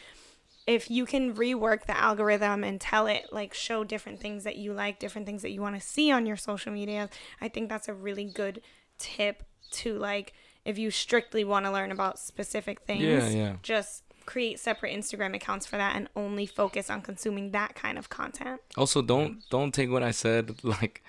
[0.67, 4.73] if you can rework the algorithm and tell it like show different things that you
[4.73, 7.09] like, different things that you want to see on your social media,
[7.41, 8.61] I think that's a really good
[8.99, 10.33] tip to like
[10.65, 13.57] if you strictly want to learn about specific things, Yeah, yeah.
[13.63, 18.11] just create separate Instagram accounts for that and only focus on consuming that kind of
[18.11, 18.61] content.
[18.77, 21.03] also don't don't take what i said like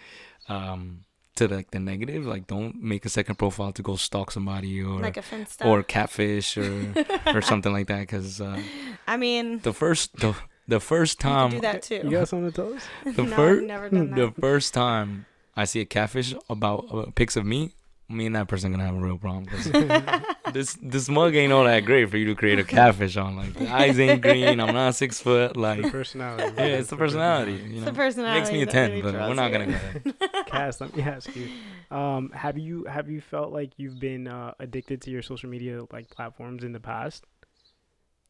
[0.48, 1.04] um
[1.40, 5.00] to like the negative like don't make a second profile to go stalk somebody or
[5.00, 5.66] like a Finsta.
[5.66, 6.94] or catfish or
[7.36, 8.62] or something like that because uh
[9.08, 10.36] I mean, the first the,
[10.68, 12.02] the first you time do that too.
[12.04, 12.84] You got something to tell us?
[13.18, 14.16] the no, fir- I've never done that.
[14.16, 14.40] the that.
[14.42, 15.26] first time
[15.56, 17.74] i see a catfish about uh, pics of me
[18.10, 19.46] me and that person gonna have a real problem.
[20.54, 23.54] this this mug ain't all that great for you to create a catfish on like
[23.54, 26.54] the eyes ain't green i'm not six foot like The personality.
[26.58, 28.40] yeah it's the personality you It's know the personality.
[28.40, 31.30] makes me a 10 really but we're not gonna go there Cass, let me ask
[31.36, 31.48] you.
[31.96, 35.84] Um, have you have you felt like you've been uh, addicted to your social media
[35.92, 37.26] like platforms in the past?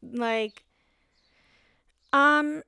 [0.02, 0.64] like
[2.12, 2.62] um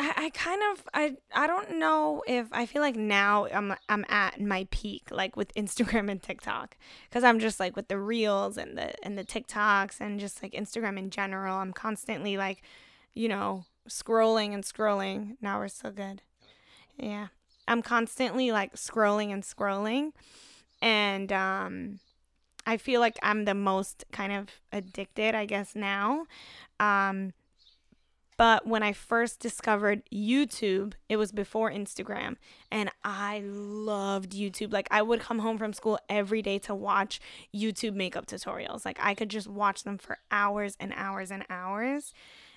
[0.00, 4.06] I, I kind of I I don't know if I feel like now I'm I'm
[4.08, 6.78] at my peak like with Instagram and TikTok
[7.10, 10.52] cuz I'm just like with the reels and the and the TikToks and just like
[10.52, 11.58] Instagram in general.
[11.58, 12.62] I'm constantly like
[13.12, 15.36] you know scrolling and scrolling.
[15.42, 16.22] Now we're so good.
[16.96, 17.28] Yeah.
[17.68, 20.12] I'm constantly like scrolling and scrolling.
[20.80, 22.00] And um
[22.66, 26.26] I feel like I'm the most kind of addicted, I guess, now.
[26.78, 27.32] Um,
[28.40, 32.36] but when I first discovered YouTube, it was before Instagram,
[32.70, 34.72] and I loved YouTube.
[34.72, 37.20] Like, I would come home from school every day to watch
[37.54, 38.86] YouTube makeup tutorials.
[38.86, 42.14] Like, I could just watch them for hours and hours and hours,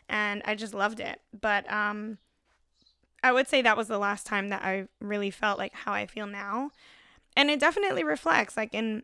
[0.08, 1.20] and I just loved it.
[1.38, 2.18] But um,
[3.22, 6.06] I would say that was the last time that I really felt like how I
[6.06, 6.72] feel now.
[7.36, 9.04] And it definitely reflects like in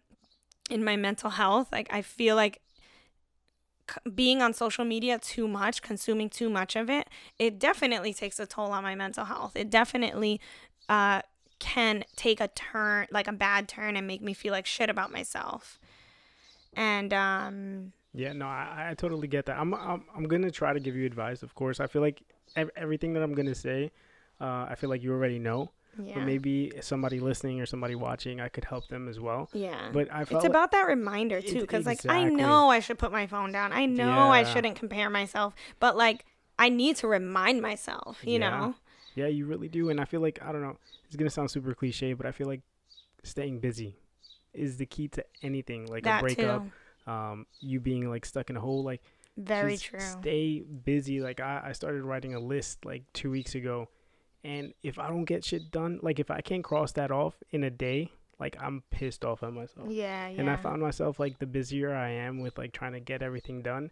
[0.70, 1.74] in my mental health.
[1.74, 2.62] Like I feel like
[4.14, 8.46] being on social media too much, consuming too much of it, it definitely takes a
[8.46, 9.56] toll on my mental health.
[9.56, 10.40] It definitely
[10.88, 11.22] uh
[11.60, 15.12] can take a turn like a bad turn and make me feel like shit about
[15.12, 15.78] myself.
[16.74, 19.58] And um Yeah, no, I, I totally get that.
[19.60, 21.44] I'm, I'm I'm gonna try to give you advice.
[21.44, 22.22] Of course, I feel like
[22.56, 23.92] ev- everything that I'm gonna say,
[24.42, 25.70] uh, I feel like you already know.
[25.98, 26.16] Yeah.
[26.16, 29.50] But maybe somebody listening or somebody watching, I could help them as well.
[29.54, 29.90] yeah.
[29.92, 33.12] But I felt It's about that reminder too, because like I know I should put
[33.12, 33.72] my phone down.
[33.74, 36.26] I know I shouldn't compare myself, but like
[36.58, 38.20] I need to remind myself.
[38.24, 38.50] You Yeah.
[38.50, 38.76] know?
[39.16, 39.90] yeah, you really do.
[39.90, 40.78] And I feel like I don't know.
[41.08, 42.62] It's gonna sound super cliche, but I feel like
[43.24, 43.96] staying busy
[44.54, 46.64] is the key to anything, like that a breakup.
[47.06, 47.12] too.
[47.12, 49.02] Um, you being like stuck in a hole, like
[49.38, 50.00] Very true.
[50.00, 51.22] Stay busy.
[51.22, 53.90] Like I, I started writing a list like two weeks ago,
[54.44, 57.64] and if I don't get shit done, like if I can't cross that off in
[57.64, 59.88] a day, like I'm pissed off at myself.
[59.90, 60.40] yeah, yeah.
[60.40, 63.62] And I found myself like the busier I am with like trying to get everything
[63.62, 63.92] done,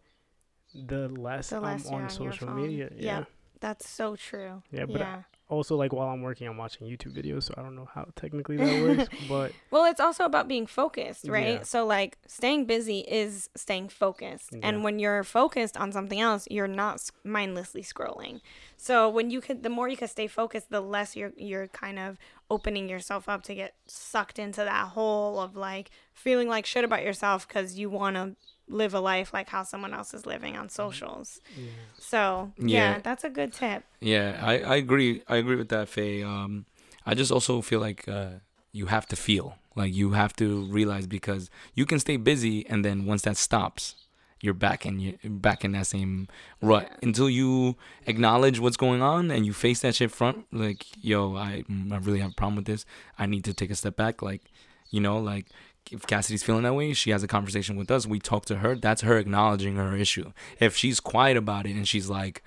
[0.73, 2.61] the less, The less I'm on on social phone.
[2.61, 2.89] media.
[2.95, 3.17] Yeah.
[3.19, 3.27] Yep.
[3.59, 4.61] That's so true.
[4.71, 5.21] Yeah, but yeah.
[5.49, 8.57] Also, like while I'm working, I'm watching YouTube videos, so I don't know how technically
[8.57, 11.59] that works, but Well, it's also about being focused, right?
[11.59, 11.61] Yeah.
[11.63, 14.49] So like staying busy is staying focused.
[14.51, 14.59] Yeah.
[14.63, 18.41] And when you're focused on something else, you're not mindlessly scrolling.
[18.75, 21.97] So when you could the more you can stay focused, the less you're you're kind
[21.97, 22.17] of
[22.49, 27.03] opening yourself up to get sucked into that hole of like feeling like shit about
[27.03, 28.35] yourself cuz you want to
[28.69, 31.39] live a life like how someone else is living on socials.
[31.55, 31.69] yeah.
[31.99, 32.99] So, yeah, Yeah.
[33.01, 33.83] that's a good tip.
[34.01, 35.21] Yeah, I, I agree.
[35.27, 36.23] I agree with that, Faye.
[36.23, 36.65] Um,
[37.05, 38.39] I just also feel like uh,
[38.71, 42.83] you have to feel like you have to realize because you can stay busy and
[42.83, 43.95] then once that stops,
[44.41, 46.27] you're back in you back in that same
[46.61, 46.97] rut Yeah.
[47.07, 50.45] until you acknowledge what's going on and you face that shit front.
[50.51, 52.85] Like, yo, I I really have a problem with this.
[53.17, 54.21] I need to take a step back.
[54.21, 54.43] Like,
[54.91, 55.47] you know, like
[55.91, 58.05] if Cassidy's feeling that way, she has a conversation with us.
[58.05, 58.75] We talk to her.
[58.75, 60.31] That's her acknowledging her issue.
[60.59, 62.43] If she's quiet about it and she's like,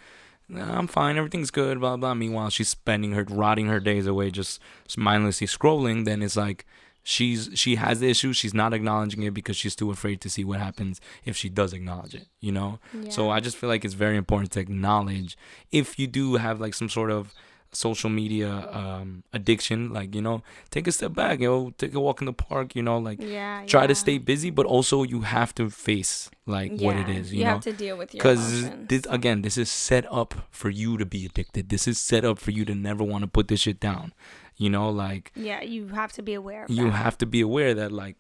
[0.49, 2.15] "Nah, I'm fine, everything's good, blah blah.
[2.15, 4.61] Meanwhile, she's spending her rotting her days away just
[4.97, 6.05] mindlessly scrolling.
[6.05, 6.67] Then it's like
[7.03, 8.33] she's she has the issue.
[8.33, 11.73] She's not acknowledging it because she's too afraid to see what happens if she does
[11.73, 12.27] acknowledge it.
[12.41, 12.79] You know.
[12.93, 13.11] yeah.
[13.11, 15.37] So I just feel like it's very important to acknowledge
[15.73, 17.35] if you do have like some sort of
[17.73, 22.01] social media um addiction like you know take a step back you know take a
[22.01, 25.21] walk in the park you know like yeah, try to stay busy but also you
[25.21, 27.33] have to face like what it is.
[27.33, 30.35] You, you know have to deal with your because this again this is set up
[30.51, 33.29] for you to be addicted this is set up for you to never want to
[33.29, 34.13] put this shit down
[34.57, 36.91] you know like yeah, you have to be aware you that.
[36.93, 38.17] have to be aware that like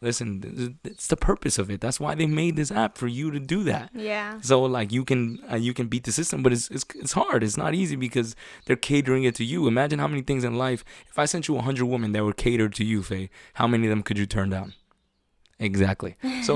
[0.00, 3.40] listen it's the purpose of it that's why they made this app for you to
[3.40, 4.38] do that Yeah.
[4.42, 7.42] so like you can uh, you can beat the system, but it's, it's it's hard.
[7.42, 8.34] It's not easy because
[8.66, 9.66] they're catering it to you.
[9.66, 10.84] Imagine how many things in life.
[11.08, 13.90] If I sent you hundred women that were catered to you, Faye, how many of
[13.90, 14.74] them could you turn down?
[15.58, 16.16] Exactly.
[16.42, 16.54] So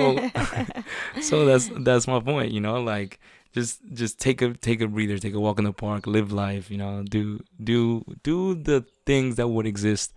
[1.21, 2.53] so that's that's my point.
[2.53, 3.19] You know, like
[3.53, 6.71] just just take a take a breather, take a walk in the park, live life.
[6.71, 10.13] You know, do do do the things that would exist.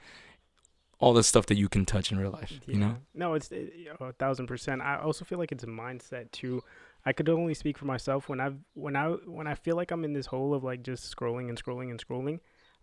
[1.01, 2.59] All the stuff that you can touch in real life.
[2.67, 2.97] You know.
[3.13, 4.81] No, it's it, a thousand percent.
[4.81, 6.63] I also feel like it's a mindset too.
[7.05, 10.03] I could only speak for myself when I've when I when I feel like I'm
[10.03, 12.39] in this hole of like just scrolling and scrolling and scrolling.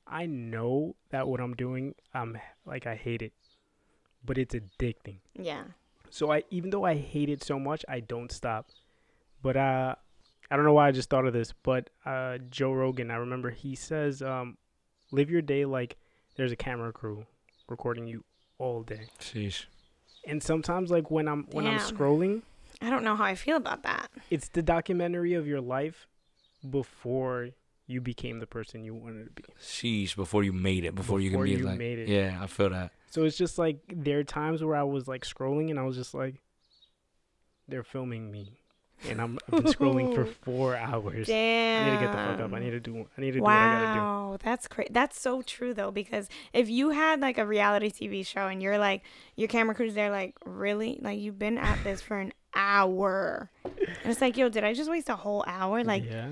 [0.06, 3.32] I know that what I'm doing, I'm like I hate it,
[4.24, 5.18] but it's addicting.
[5.34, 5.64] Yeah.
[6.10, 8.68] So I even though I hate it so much, I don't stop.
[9.42, 9.94] But uh,
[10.50, 13.50] I don't know why I just thought of this, but uh, Joe Rogan, I remember
[13.50, 14.56] he says, um,
[15.12, 15.96] live your day like
[16.36, 17.26] there's a camera crew
[17.68, 18.24] recording you
[18.58, 19.08] all day.
[19.20, 19.66] Sheesh.
[20.26, 21.96] And sometimes like when I'm when I'm Damn.
[21.96, 22.42] scrolling,
[22.82, 24.08] I don't know how I feel about that.
[24.30, 26.06] it's the documentary of your life
[26.68, 27.50] before
[27.86, 29.44] you became the person you wanted to be.
[29.62, 30.14] Sheesh.
[30.14, 32.08] Before you made it, before, you can Before be you like, made it.
[32.08, 32.92] yeah, I feel that.
[33.10, 35.96] So it's just like there are times where I was like scrolling and I was
[35.96, 36.34] just like,
[37.66, 38.58] they're filming me,
[39.08, 41.26] and I'm I've been scrolling for four hours.
[41.26, 41.82] Damn.
[41.82, 42.52] I need to get the fuck up.
[42.52, 43.06] I need to do.
[43.16, 44.00] I need to do what I gotta do.
[44.00, 44.90] Wow, that's crazy.
[44.92, 48.78] That's so true though, because if you had like a reality TV show and you're
[48.78, 49.02] like
[49.36, 53.74] your camera crew's there, like really, like you've been at this for an hour, and
[54.04, 55.84] it's like, yo, did I just waste a whole hour?
[55.84, 56.30] Like, yeah,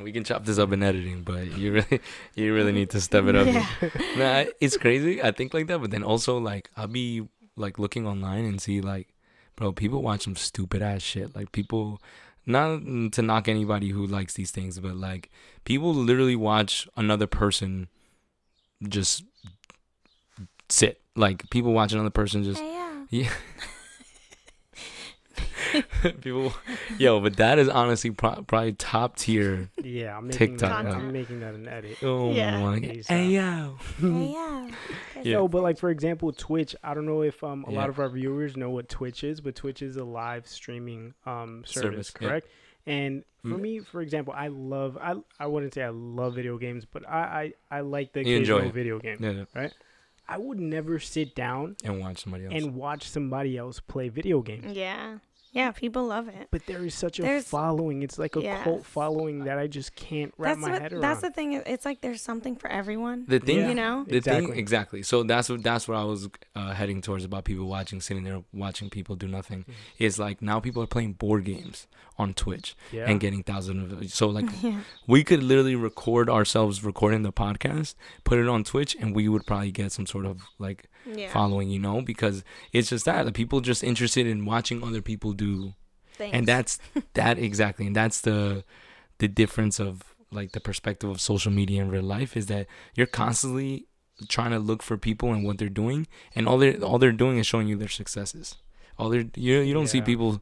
[0.00, 2.00] We can chop this up in editing, but you really,
[2.34, 3.46] you really need to step it up.
[3.46, 3.66] yeah,
[4.16, 5.22] Nah, it's crazy.
[5.22, 8.80] I think like that, but then also like I'll be like looking online and see
[8.80, 9.13] like,
[9.56, 11.34] bro, people watch some stupid ass shit.
[11.34, 12.00] Like people,
[12.46, 12.80] not
[13.12, 15.30] to knock anybody who likes these things, but like
[15.64, 17.88] people literally watch another person
[18.88, 19.24] just
[20.68, 21.00] sit.
[21.16, 23.04] Like people watch another person just yeah.
[23.10, 23.30] yeah.
[26.20, 26.54] People,
[26.98, 29.68] yo, but that is honestly pro- probably top tier.
[29.82, 30.94] Yeah, I'm making TikTok, that.
[30.94, 31.98] I'm making that an edit.
[32.02, 32.60] Oh Yeah.
[32.60, 33.02] my god.
[33.06, 33.76] Hey yo.
[34.00, 34.70] Hey, yeah.
[35.22, 35.32] Yeah.
[35.34, 36.76] No, but like for example, Twitch.
[36.84, 37.78] I don't know if um a Yeah.
[37.78, 41.62] lot of our viewers know what Twitch is, but Twitch is a live streaming um
[41.66, 42.28] service, Service, yeah.
[42.28, 42.48] correct?
[42.86, 43.60] And for Mm.
[43.60, 47.52] me, for example, I love I I wouldn't say I love video games, but I
[47.70, 49.18] I, I like the You enjoy occasional video game.
[49.20, 49.68] Yeah, yeah.
[50.28, 52.54] I would never sit down And watch somebody else.
[52.54, 54.74] and watch somebody else play video games.
[54.76, 55.18] Yeah.
[55.54, 56.48] Yeah, people love it.
[56.50, 58.02] But there is such a There's- following.
[58.02, 58.64] It's like a Yes.
[58.64, 61.00] cult following that I just can't wrap That's my what head around.
[61.02, 61.52] that's the thing.
[61.54, 63.24] It's like there's something for everyone.
[63.28, 63.68] the thing, Yeah.
[63.68, 64.04] You know?
[64.08, 64.58] the thing, Exactly.
[64.58, 65.02] exactly.
[65.04, 68.42] So that's what that's what I was uh, heading towards about people watching, sitting there
[68.52, 69.60] watching people do nothing.
[69.64, 69.72] Mhm.
[70.00, 71.86] Is like now people are playing board games
[72.16, 73.08] on Twitch yeah.
[73.10, 74.12] and getting thousands of.
[74.12, 74.80] So like Yeah.
[75.06, 77.94] we could literally record ourselves recording the podcast,
[78.24, 81.32] put it on Twitch, and we would probably get some sort of like Yeah.
[81.32, 82.42] following, you know, because
[82.72, 85.43] it's just that like, people just interested in watching other people do,
[86.18, 86.34] Thanks.
[86.36, 86.78] and that's
[87.14, 88.64] that exactly, and that's the
[89.18, 92.66] the difference of like the perspective of social media in real life is that
[92.96, 93.86] you're constantly
[94.28, 97.38] trying to look for people and what they're doing, and all they're all they're doing
[97.38, 98.56] is showing you their successes.
[98.98, 100.40] All they're you you don't see people.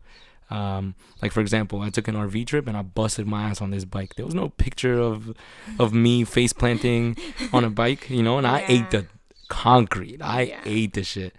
[0.50, 3.70] Um, like for example, I took an RV trip and I busted my ass on
[3.70, 4.16] this bike.
[4.16, 5.32] There was no picture of
[5.78, 7.16] of me face planting
[7.55, 9.07] on a bike, you know, and I ate the
[9.48, 10.20] concrete.
[10.20, 10.61] I Yeah.
[10.66, 11.34] ate the shit.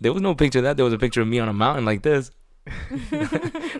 [0.00, 0.76] There was no picture of that.
[0.76, 2.30] There was a picture of me on a mountain like this.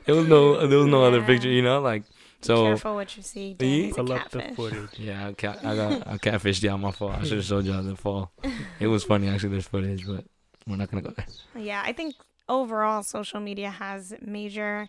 [0.06, 2.02] There was no there was no other picture, you know, like
[2.40, 2.64] so.
[2.64, 3.54] Careful what you see.
[3.54, 4.98] Danny's a Pull up the footage.
[4.98, 6.78] Yeah, I, cat, I got I catfished y'all.
[6.78, 7.14] My fault.
[7.14, 8.32] I should have showed y'all the fall.
[8.80, 9.50] It was funny actually.
[9.50, 10.24] There's footage, but
[10.66, 11.26] we're not gonna go there.
[11.54, 12.14] Yeah, I think
[12.48, 14.88] overall social media has major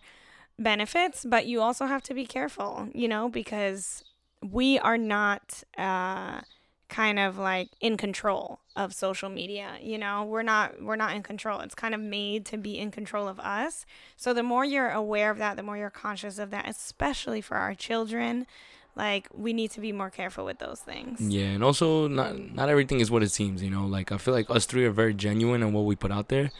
[0.58, 4.04] benefits, but you also have to be careful, you know, because
[4.42, 6.40] we are not uh
[6.88, 10.24] kind of like in control of social media, you know.
[10.24, 11.60] We're not we're not in control.
[11.60, 13.86] It's kind of made to be in control of us.
[14.16, 17.56] So the more you're aware of that, the more you're conscious of that, especially for
[17.56, 18.46] our children,
[18.96, 21.20] like we need to be more careful with those things.
[21.20, 23.62] Yeah, and also not not everything is what it seems.
[23.62, 26.12] You know, like I feel like us three are very genuine in what we put
[26.12, 26.50] out there.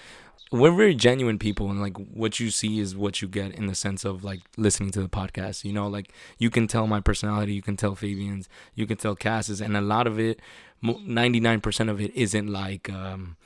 [0.53, 3.75] We're very genuine people, and like what you see is what you get in the
[3.75, 5.65] sense of like listening to the podcast.
[5.65, 9.17] You know, like you can tell my personality, you can tell Fabian's, you can tell
[9.17, 10.41] Cass's, and a lot of it,
[10.83, 13.37] ninety nine percent of it isn't like um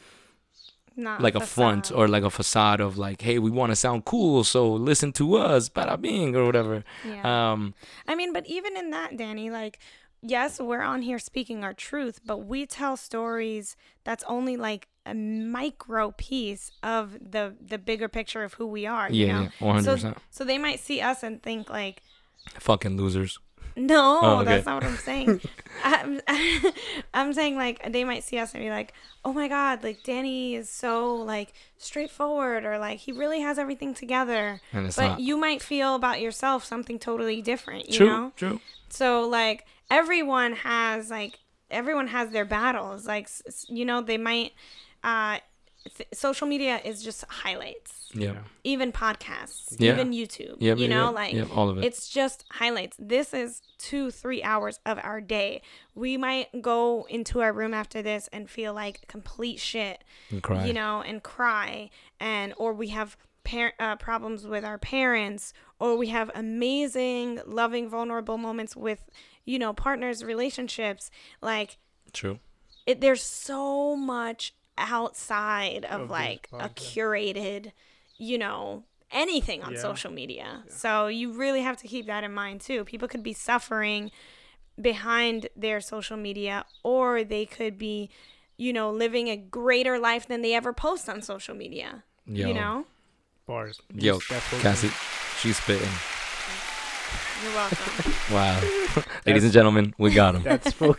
[0.97, 4.05] Not like a front or like a facade of like, hey, we want to sound
[4.05, 6.85] cool, so listen to us, bada bing or whatever.
[7.07, 7.53] yeah.
[7.53, 7.75] Um,
[8.07, 9.79] I mean, but even in that, Danny, like,
[10.23, 15.15] yes, we're on here speaking our truth, but we tell stories that's only like a
[15.15, 19.09] micro piece of the the bigger picture of who we are.
[19.11, 20.19] Yeah, one hundred percent.
[20.31, 22.03] so they might see us and think like,
[22.55, 23.39] Fucking losers.
[23.79, 24.45] No, Oh, okay.
[24.45, 25.41] that's not what I'm saying.
[25.85, 26.21] I'm,
[27.15, 28.93] I'm saying like they might see us and be like,
[29.25, 33.95] oh my god, like Danny is so like straightforward, or like he really has everything
[33.95, 34.61] together.
[34.73, 37.89] But not you might feel about yourself something totally different.
[37.91, 38.07] You true.
[38.07, 38.33] know.
[38.37, 38.61] True.
[38.89, 41.39] So like everyone has like
[41.71, 43.07] everyone has their battles.
[43.07, 43.29] Like
[43.69, 44.53] you know they might
[45.05, 45.39] uh
[45.97, 48.11] th- social media is just highlights.
[48.15, 48.37] Yeah.
[48.65, 49.93] Even podcasts, Yeah.
[49.93, 50.57] even YouTube.
[50.61, 51.85] Yep, you know yep, like yep, all of it.
[51.85, 52.97] it's just highlights.
[52.99, 55.63] This is 2 3 hours of our day.
[55.95, 60.65] We might go into our room after this and feel like complete shit and cry.
[60.67, 65.97] you know, and cry, and or we have par- uh, problems with our parents, or
[65.97, 69.05] we have amazing, loving, vulnerable moments with,
[69.45, 71.11] you know, partners, relationships.
[71.43, 71.79] Like
[72.13, 72.39] True.
[72.87, 77.73] it, there's so much outside of, Of like a curated,
[78.17, 79.81] you know, anything on Yeah.
[79.81, 80.65] social media.
[80.69, 82.85] So you really have to keep that in mind too.
[82.85, 84.11] People could be suffering
[84.81, 88.11] behind their social media, or they could be,
[88.57, 92.05] you know, living a greater life than they ever post on social media.
[92.27, 92.49] Yo.
[92.49, 92.87] You know?
[93.47, 93.81] Bars.
[93.95, 94.91] Yo, That's what- Cassie,
[95.41, 95.89] she's spitting.
[97.43, 98.13] You're welcome.
[98.31, 98.61] Wow.
[99.27, 100.43] Ladies and gentlemen, we got him.
[100.43, 100.99] That's spoke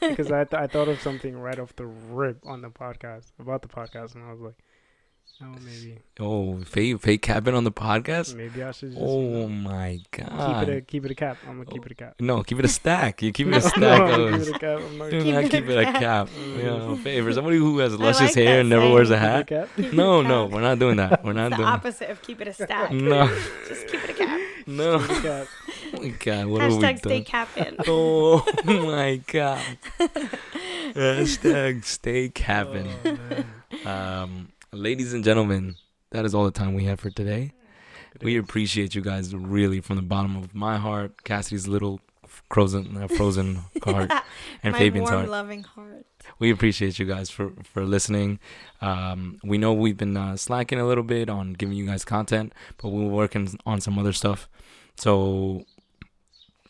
[0.00, 3.60] because I, th- I thought of something right off the rip on the podcast about
[3.60, 4.54] the podcast, and I was like,
[5.42, 8.34] oh, maybe Oh, fake, fake capping on the podcast?
[8.34, 10.68] maybe I should just Oh know, my keep god.
[10.70, 11.36] it a keep it a cap.
[11.46, 12.14] I'm gonna keep it a cap.
[12.18, 13.20] no, keep it a stack.
[13.20, 14.00] You keep it a stack.
[14.00, 14.80] I'm of- keep it a cap.
[14.80, 16.00] I'm not Do gonna Keep not it keep a it a cap.
[16.00, 16.28] cap.
[16.56, 18.94] You know, for for somebody who has I luscious like hair and never saying.
[18.94, 19.46] wears a keep it hat.
[19.48, 19.68] cap.
[19.76, 20.54] Keep No, a no, cap.
[20.54, 21.22] we're not doing that.
[21.22, 22.90] We're not the doing opposite of keep it a stack.
[22.92, 23.26] No,
[23.68, 24.40] Just keep it a cap.
[24.66, 24.98] No.
[24.98, 25.46] Keep it a cap.
[25.94, 27.24] Oh my god, what have we Hashtag stay done?
[27.24, 27.76] capping.
[27.86, 29.60] Oh my god.
[30.94, 32.88] Hashtag stay capping.
[33.84, 33.90] Oh.
[33.90, 35.76] Um, ladies and gentlemen,
[36.10, 37.52] that is all the time we have for today.
[38.14, 38.42] It We is.
[38.44, 41.24] appreciate you guys really from the bottom of my heart.
[41.24, 42.00] Cassidy's little
[42.50, 44.10] frozen uh, frozen heart
[44.62, 45.30] and My Fabian's warm, heart.
[45.30, 46.06] loving heart.
[46.38, 48.38] We appreciate you guys for for listening.
[48.80, 52.52] Um, we know we've been uh, slacking a little bit on giving you guys content,
[52.78, 54.48] but we're working on some other stuff.
[54.96, 55.64] So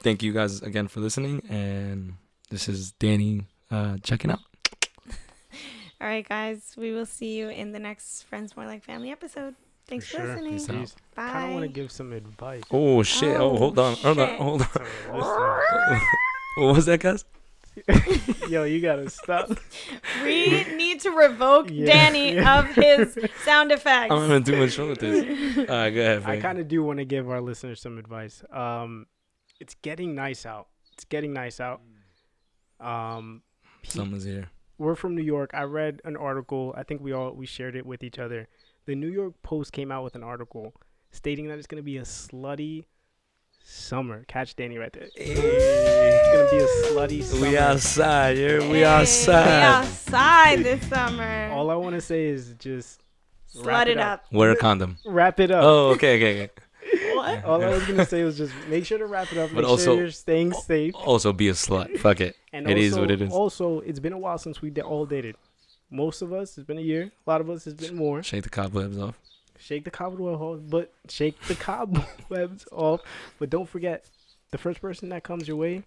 [0.01, 2.15] thank you guys again for listening, and
[2.51, 4.41] this is Danny uh, checking out.
[6.01, 6.75] All right, guys.
[6.77, 9.55] We will see you in the next Friends More Like Family episode.
[9.93, 10.26] Thanks for, sure.
[10.26, 10.53] listening.
[10.53, 10.76] Peace out.
[10.76, 10.95] Jeez.
[11.14, 11.30] Bye.
[11.32, 12.62] kind of want to give some advice.
[12.70, 13.36] Oh shit!
[13.38, 14.68] Oh, Oh, hold on, hold on, hold on.
[14.68, 14.80] to
[15.11, 16.03] our listeners.
[16.59, 17.24] What was that, guys?
[18.51, 19.49] Yo, you gotta stop.
[20.24, 21.86] we need to revoke Yeah.
[21.86, 22.59] Danny Yeah.
[22.61, 24.12] of his sound effects.
[24.12, 25.57] I'm having too much fun with this.
[25.59, 26.22] All right, go ahead.
[26.24, 28.43] I kind of do want to give our listeners some advice.
[28.53, 29.07] Um,
[29.61, 30.68] it's getting nice out.
[30.93, 31.80] It's getting nice out.
[32.80, 33.43] Um,
[33.82, 34.51] pe- Summer's here.
[34.78, 35.51] we're from New York.
[35.55, 36.74] I read an article.
[36.76, 38.49] I think we all we shared it with each other.
[38.87, 40.74] The New York Post came out with an article
[41.11, 42.85] stating that it's gonna be a slutty
[43.64, 44.24] summer.
[44.26, 45.09] Catch Danny right there.
[45.14, 47.43] It's gonna be a slutty summer.
[47.49, 48.59] We outside, yeah.
[48.59, 49.62] We Hey, We outside.
[49.62, 51.51] outside this summer.
[51.53, 53.03] All I want to say is just
[53.55, 54.24] Slut wrap it up.
[54.33, 54.97] Wear a condom.
[55.05, 55.62] wrap it up.
[55.64, 56.53] Oh, okay, okay, okay.
[57.14, 57.45] What?
[57.45, 59.51] All I was gonna say was just make sure to wrap it up.
[59.51, 60.93] But Make also- sure you're staying safe.
[60.97, 61.97] Also, be a slut.
[61.99, 62.35] Fuck it.
[62.53, 63.33] And It also, is what it is.
[63.33, 65.37] Also, it's been a while since we da- all dated.
[65.93, 67.12] Most of us, it's been a year.
[67.26, 68.22] A lot of us, it's been more.
[68.22, 69.18] Shake the cobwebs off.
[69.59, 73.03] Shake the cobwebs off, but shake the cobwebs off.
[73.38, 74.05] But don't forget,
[74.51, 75.82] the first person that comes your way,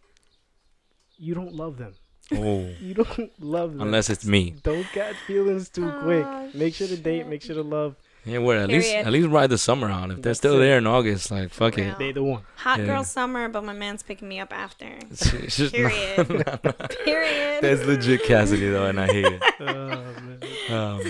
[1.17, 1.93] you don't love them.
[2.31, 3.81] Oh, You don't love them.
[3.81, 4.55] unless it's me.
[4.63, 6.55] don't catch feelings too Oh, quick.
[6.55, 7.27] Make sure to date.
[7.27, 7.95] Make sure to love.
[8.26, 10.09] Yeah, where at least at least ride the summer out.
[10.09, 10.59] If they're That's still it.
[10.65, 11.97] there in August, like fuck it.
[11.99, 12.41] They the one.
[12.57, 12.86] Hot Yeah.
[12.88, 14.88] girl summer, but my man's picking me up after.
[15.11, 16.30] It's, it's just Period.
[16.45, 17.61] not- not- Period.
[17.61, 19.41] That's legit Cassidy though, and I hate it.
[19.59, 20.39] Oh, man.
[20.69, 21.01] Um,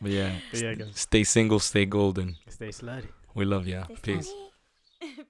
[0.00, 2.36] but yeah, But yeah, guys, stay single, stay golden.
[2.48, 3.08] stay slutty.
[3.34, 3.84] We love ya.
[3.84, 4.32] Stay Peace.
[5.02, 5.24] slutty.